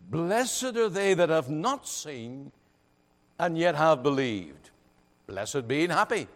[0.10, 2.52] Blessed are they that have not seen
[3.40, 4.70] and yet have believed.
[5.26, 6.28] Blessed being happy.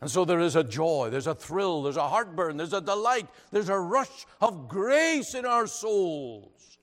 [0.00, 3.26] And so there is a joy, there's a thrill, there's a heartburn, there's a delight,
[3.50, 6.78] there's a rush of grace in our souls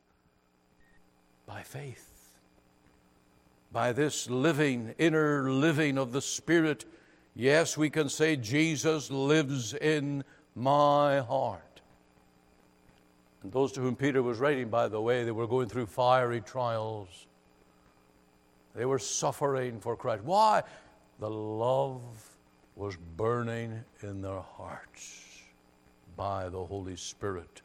[1.46, 2.12] by faith.
[3.72, 6.86] By this living, inner living of the Spirit,
[7.36, 10.24] yes, we can say, Jesus lives in
[10.54, 11.82] my heart.
[13.44, 16.42] And those to whom Peter was writing, by the way, they were going through fiery
[16.42, 17.28] trials.
[18.76, 20.24] They were suffering for Christ.
[20.24, 20.64] Why?
[21.20, 22.02] The love
[22.76, 25.40] was burning in their hearts
[26.18, 27.62] by the Holy Spirit.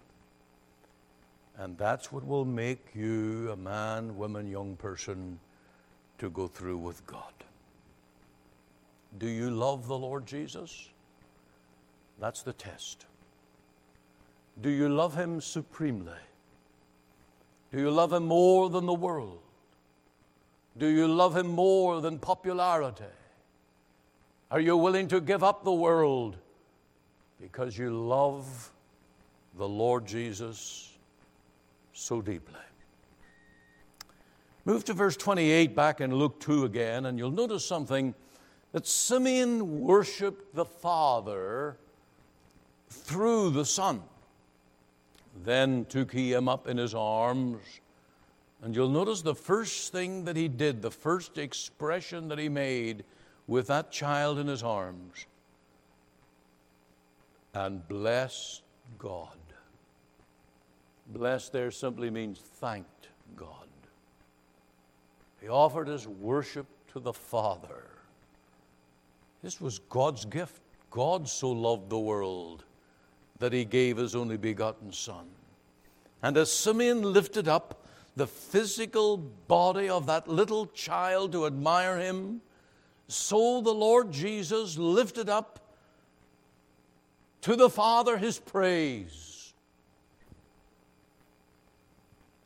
[1.58, 5.38] And that's what will make you a man, woman, young person
[6.18, 7.32] to go through with God.
[9.18, 10.88] Do you love the Lord Jesus?
[12.20, 13.06] That's the test.
[14.60, 16.12] Do you love Him supremely?
[17.72, 19.40] Do you love Him more than the world?
[20.78, 23.04] Do you love Him more than popularity?
[24.50, 26.36] Are you willing to give up the world
[27.40, 28.70] because you love
[29.56, 30.92] the Lord Jesus
[31.92, 32.54] so deeply?
[34.64, 38.14] Move to verse 28 back in Luke 2 again, and you'll notice something
[38.72, 41.76] that Simeon worshiped the Father
[42.88, 44.02] through the Son.
[45.44, 47.62] Then took he him up in his arms
[48.62, 53.04] and you'll notice the first thing that he did, the first expression that he made
[53.46, 55.26] with that child in his arms,
[57.54, 58.62] and blessed
[58.98, 59.28] God.
[61.08, 63.48] Blessed there simply means thanked God.
[65.40, 67.84] He offered his worship to the Father.
[69.42, 70.60] This was God's gift.
[70.90, 72.64] God so loved the world
[73.38, 75.26] that he gave his only begotten Son.
[76.22, 77.79] And as Simeon lifted up
[78.16, 82.40] the physical body of that little child to admire him,
[83.08, 85.58] so the Lord Jesus lifted up
[87.42, 89.52] to the Father his praise.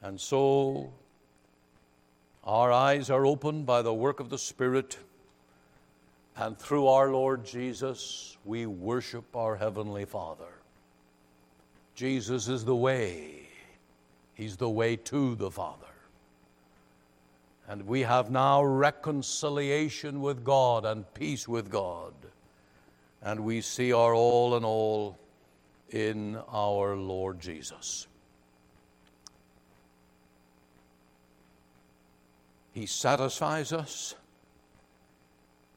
[0.02, 0.92] And so
[2.44, 4.98] our eyes are opened by the work of the Spirit,
[6.36, 10.44] and through our Lord Jesus, we worship our Heavenly Father.
[11.94, 13.43] Jesus is the way,
[14.34, 15.86] He's the way to the Father.
[17.68, 22.12] And we have now reconciliation with God and peace with God.
[23.22, 25.18] And we see our all in all
[25.90, 28.06] in our Lord Jesus.
[32.72, 34.16] He satisfies us.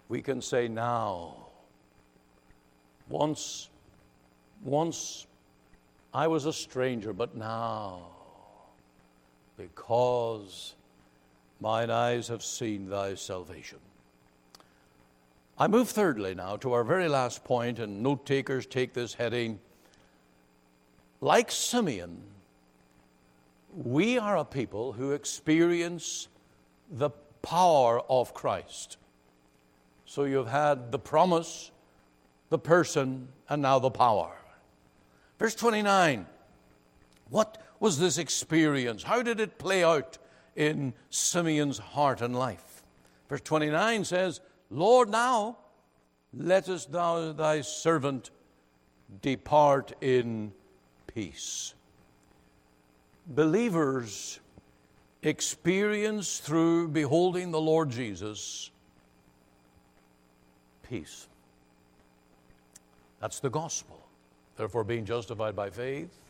[0.09, 1.35] We can say now,
[3.07, 3.69] once,
[4.63, 5.27] once
[6.13, 8.16] I was a stranger, but now,
[9.57, 10.75] because
[11.59, 13.79] Mine eyes have seen thy salvation.
[15.57, 19.59] I move thirdly now to our very last point, and note takers take this heading.
[21.19, 22.21] Like Simeon,
[23.73, 26.27] we are a people who experience
[26.91, 27.09] the
[27.41, 28.97] power of Christ.
[30.05, 31.71] So you've had the promise,
[32.49, 34.38] the person, and now the power.
[35.39, 36.27] Verse 29
[37.31, 39.04] What was this experience?
[39.04, 40.18] How did it play out
[40.58, 42.84] in Simeon's heart and life.
[43.30, 45.58] Verse 29 says, Lord, now
[46.34, 48.32] lettest thou thy servant
[49.22, 50.52] depart in
[51.06, 51.76] peace.
[53.28, 54.40] Believers
[55.22, 58.72] experience through beholding the Lord Jesus
[60.90, 61.28] peace.
[63.20, 64.08] That's the gospel.
[64.56, 66.27] Therefore, being justified by faith,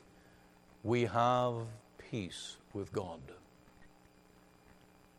[0.87, 1.53] we have
[1.97, 3.19] peace with God.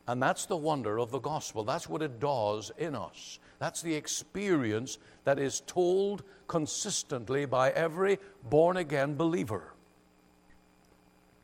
[0.06, 1.62] And that's the wonder of the gospel.
[1.62, 3.38] That's what it does in us.
[3.58, 8.18] That's the experience that is told consistently by every
[8.48, 9.74] born again believer.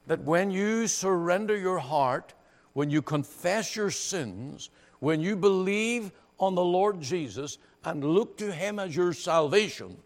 [0.06, 2.32] That when you surrender your heart,
[2.72, 4.70] when you confess your sins,
[5.00, 9.98] when you believe on the Lord Jesus and look to Him as your salvation,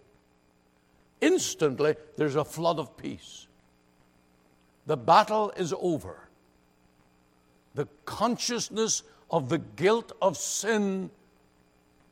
[1.20, 3.47] instantly there's a flood of peace.
[4.88, 6.16] The battle is over
[7.74, 11.10] the consciousness of the guilt of sin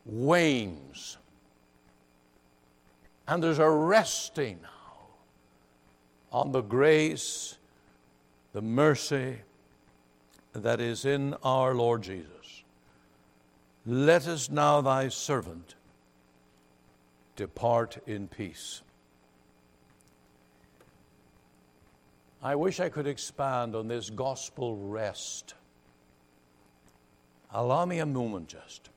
[0.05, 1.17] wanes.
[3.27, 5.09] And there's a resting now
[6.31, 7.57] on the grace,
[8.53, 9.39] the mercy
[10.53, 12.63] that is in our Lord Jesus.
[13.87, 15.77] Let us now, thy servant,
[17.37, 18.83] depart in peace.
[22.43, 25.55] I wish I could expand on this gospel rest.
[27.53, 28.91] Allow me a moment just.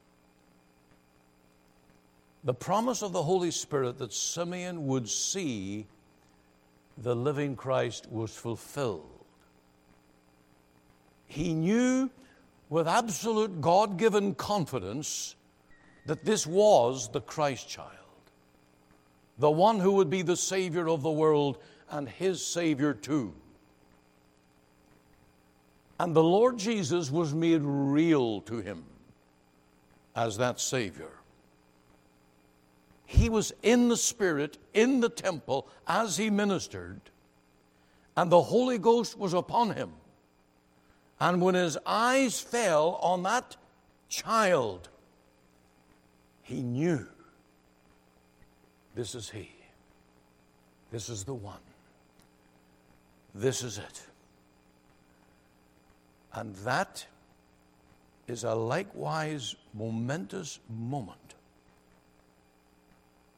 [2.43, 5.87] The promise of the Holy Spirit that Simeon would see
[6.97, 9.25] the living Christ was fulfilled.
[11.27, 12.09] He knew
[12.69, 15.35] with absolute God given confidence
[16.05, 17.89] that this was the Christ child,
[19.37, 21.59] the one who would be the Savior of the world
[21.91, 23.33] and his Savior too.
[25.99, 28.85] And the Lord Jesus was made real to him
[30.15, 31.11] as that Savior.
[33.05, 37.01] He was in the Spirit, in the temple, as he ministered,
[38.15, 39.91] and the Holy Ghost was upon him.
[41.19, 43.57] And when his eyes fell on that
[44.09, 44.89] child,
[46.43, 47.07] he knew
[48.95, 49.51] this is he.
[50.91, 51.59] This is the one.
[53.33, 54.01] This is it.
[56.33, 57.05] And that
[58.27, 61.35] is a likewise momentous moment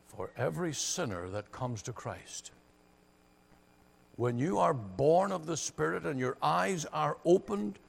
[0.07, 2.51] for every sinner that comes to Christ.
[4.17, 7.79] When you are born of the Spirit and your eyes are opened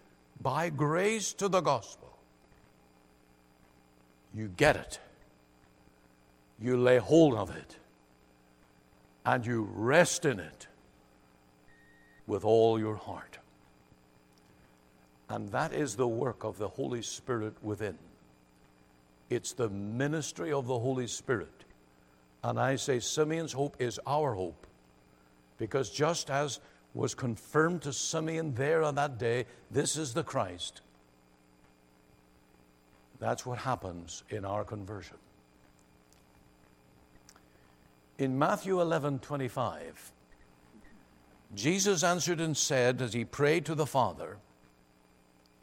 [0.41, 2.17] by grace to the gospel,
[4.35, 4.99] you get it.
[6.61, 7.77] You lay hold of it.
[9.27, 10.69] And you rest in it
[12.27, 13.39] with all your heart.
[15.29, 17.97] And that is the work of the Holy Spirit within.
[19.31, 21.65] It's the ministry of the Holy Spirit.
[22.45, 24.67] And I say Simeon's hope is our hope.
[25.59, 26.61] Because just as
[26.93, 30.83] was confirmed to Simeon there on that day, this is the Christ.
[33.19, 35.17] That's what happens in our conversion.
[38.19, 40.13] In Matthew 11 25,
[41.55, 44.39] Jesus answered and said, as he prayed to the Father,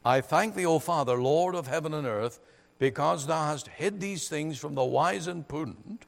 [0.04, 2.40] I thank thee, O Father, Lord of heaven and earth,
[2.78, 6.06] because thou hast hid these things from the wise and prudent,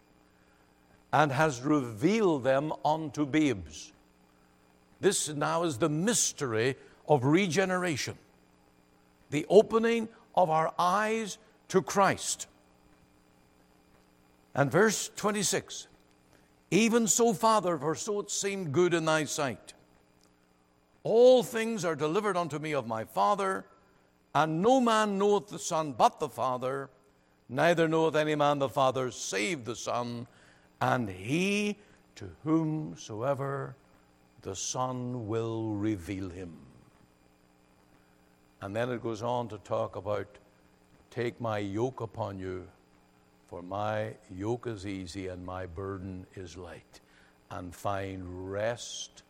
[1.12, 3.92] and hast revealed them unto babes.
[5.00, 6.76] This now is the mystery
[7.08, 8.16] of regeneration,
[9.30, 11.36] the opening of our eyes
[11.68, 12.46] to Christ.
[14.54, 15.88] And verse 26
[16.70, 19.71] Even so, Father, for so it seemed good in thy sight.
[21.04, 23.64] All things are delivered unto me of my Father,
[24.34, 26.90] and no man knoweth the Son but the Father,
[27.48, 30.26] neither knoweth any man the Father save the Son,
[30.80, 31.76] and he
[32.16, 33.74] to whomsoever
[34.42, 36.52] the Son will reveal him.
[38.60, 40.38] And then it goes on to talk about
[41.10, 42.68] take my yoke upon you,
[43.48, 47.00] for my yoke is easy and my burden is light,
[47.50, 49.24] and find rest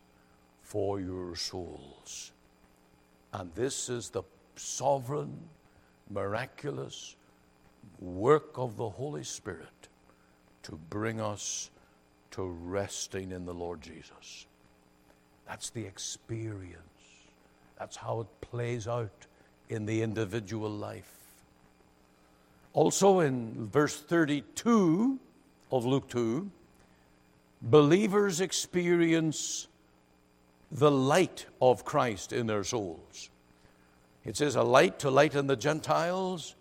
[0.73, 2.31] for your souls.
[3.31, 4.23] And this is the
[4.55, 5.37] sovereign,
[6.09, 7.15] miraculous
[7.99, 9.87] work of the Holy Spirit
[10.63, 11.69] to bring us
[12.31, 14.47] to resting in the Lord Jesus.
[15.47, 16.79] That's the experience.
[17.77, 19.27] That's how it plays out
[19.69, 21.13] in the individual life.
[22.73, 25.19] Also, in verse 32
[25.71, 26.49] of Luke 2,
[27.61, 29.67] believers experience
[30.73, 33.29] the light of Christ in their souls.
[34.25, 36.55] It says, A light to lighten the Gentiles,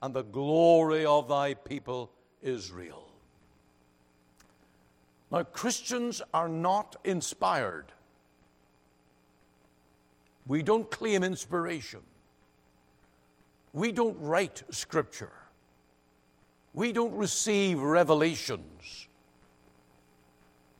[0.00, 2.10] and the glory of thy people
[2.42, 3.06] Israel.
[5.30, 7.86] Now, Christians are not inspired.
[10.46, 12.00] We don't claim inspiration.
[13.72, 15.32] We don't write scripture.
[16.72, 19.08] We don't receive revelations.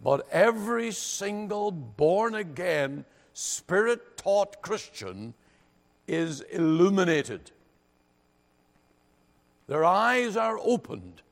[0.03, 3.05] But every single born again,
[3.35, 5.35] spirit taught Christian
[6.09, 7.51] is illuminated.
[9.67, 11.23] Their eyes are opened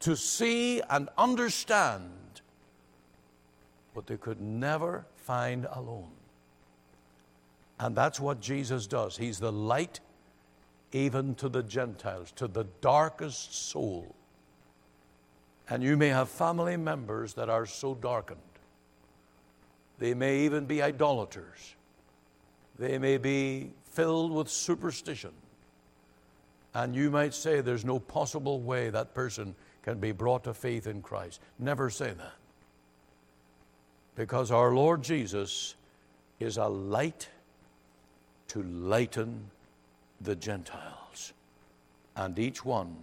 [0.00, 2.10] to see and understand
[3.92, 6.10] what they could never find alone.
[7.78, 9.16] And that's what Jesus does.
[9.16, 10.00] He's the light
[10.92, 14.14] even to the Gentiles, to the darkest soul.
[15.70, 18.40] And you may have family members that are so darkened.
[19.98, 21.76] They may even be idolaters.
[22.78, 25.30] They may be filled with superstition.
[26.74, 30.86] And you might say there's no possible way that person can be brought to faith
[30.86, 31.40] in Christ.
[31.58, 32.34] Never say that.
[34.16, 35.76] Because our Lord Jesus
[36.40, 37.28] is a light
[38.48, 39.50] to lighten
[40.20, 41.32] the Gentiles.
[42.16, 42.96] And each one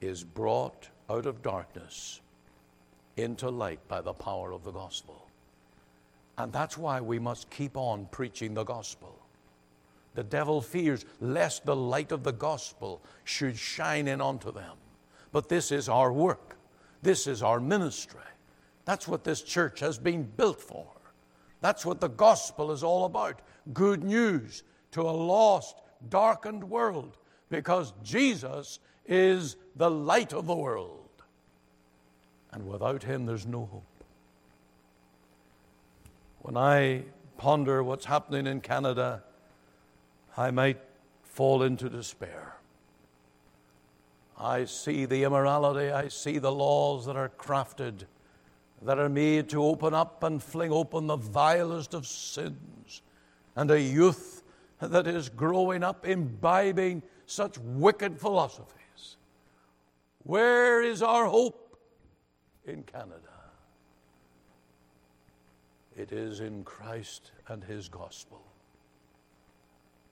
[0.00, 2.20] is brought out of darkness
[3.16, 5.26] into light by the power of the gospel.
[6.38, 9.18] And that's why we must keep on preaching the gospel.
[10.14, 14.76] The devil fears lest the light of the gospel should shine in unto them.
[15.32, 16.56] But this is our work,
[17.02, 18.20] this is our ministry.
[18.84, 20.86] That's what this church has been built for.
[21.60, 23.40] That's what the gospel is all about
[23.72, 24.62] good news
[24.92, 27.16] to a lost, darkened world
[27.50, 31.08] because Jesus is the light of the world.
[32.52, 33.82] And without him, there's no hope.
[36.40, 37.02] When I
[37.36, 39.22] ponder what's happening in Canada,
[40.36, 40.80] I might
[41.22, 42.56] fall into despair.
[44.38, 48.04] I see the immorality, I see the laws that are crafted,
[48.82, 53.02] that are made to open up and fling open the vilest of sins,
[53.54, 54.42] and a youth
[54.80, 58.75] that is growing up imbibing such wicked philosophies.
[60.26, 61.78] Where is our hope
[62.64, 63.20] in Canada?
[65.96, 68.42] It is in Christ and His gospel.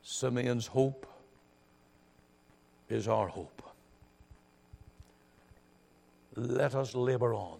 [0.02, 1.04] Simeon's hope
[2.88, 3.60] is our hope.
[6.36, 7.58] Let us labor on.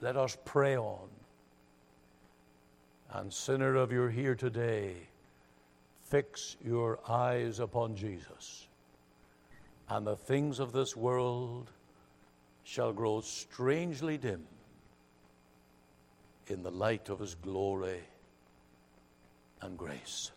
[0.00, 1.08] Let us pray on.
[3.10, 4.94] And, sinner, of you here today,
[6.00, 8.68] fix your eyes upon Jesus,
[9.88, 11.70] and the things of this world
[12.64, 14.44] shall grow strangely dim
[16.46, 18.00] in the light of his glory
[19.60, 20.30] and grace.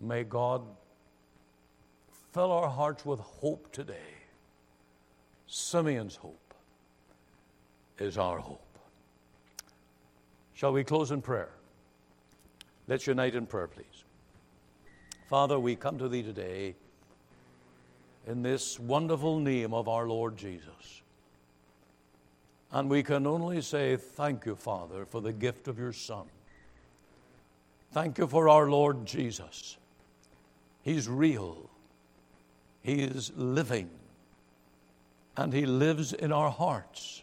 [0.00, 0.62] May God
[2.32, 3.94] fill our hearts with hope today.
[5.46, 6.54] Simeon's hope
[7.98, 8.78] is our hope.
[10.54, 11.50] Shall we close in prayer?
[12.88, 14.04] Let's unite in prayer, please.
[15.28, 16.74] Father, we come to Thee today
[18.26, 21.02] in this wonderful name of our Lord Jesus.
[22.70, 26.24] And we can only say, Thank you, Father, for the gift of your Son.
[27.92, 29.76] Thank you for our Lord Jesus.
[30.82, 31.68] He's real,
[32.82, 33.90] He is living,
[35.36, 37.22] and He lives in our hearts.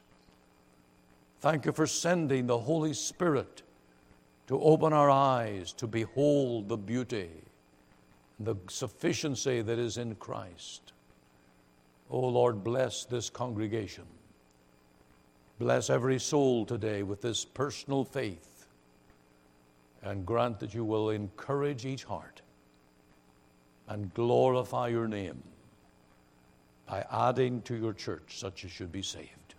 [1.42, 3.64] Thank you for sending the Holy Spirit
[4.48, 7.30] to open our eyes to behold the beauty,
[8.40, 10.94] the sufficiency that is in Christ.
[12.10, 14.06] Oh Lord, bless this congregation.
[15.60, 18.68] Bless every soul today with this personal faith
[20.02, 22.42] and grant that you will encourage each heart
[23.90, 25.44] and glorify your name
[26.88, 29.56] by adding to your church such as should be saved.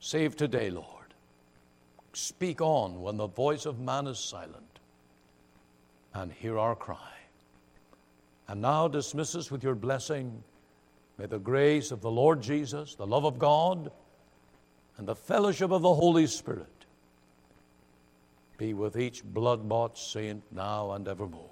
[0.00, 0.88] Save today, Lord.
[2.12, 4.78] Speak on when the voice of man is silent,
[6.14, 7.13] and hear our cry.
[8.48, 10.42] And now dismiss us with your blessing.
[11.18, 13.90] May the grace of the Lord Jesus, the love of God,
[14.98, 16.68] and the fellowship of the Holy Spirit
[18.56, 21.50] be with each blood bought saint now and evermore.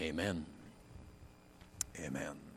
[0.00, 0.46] Amen.
[1.98, 2.49] Amen.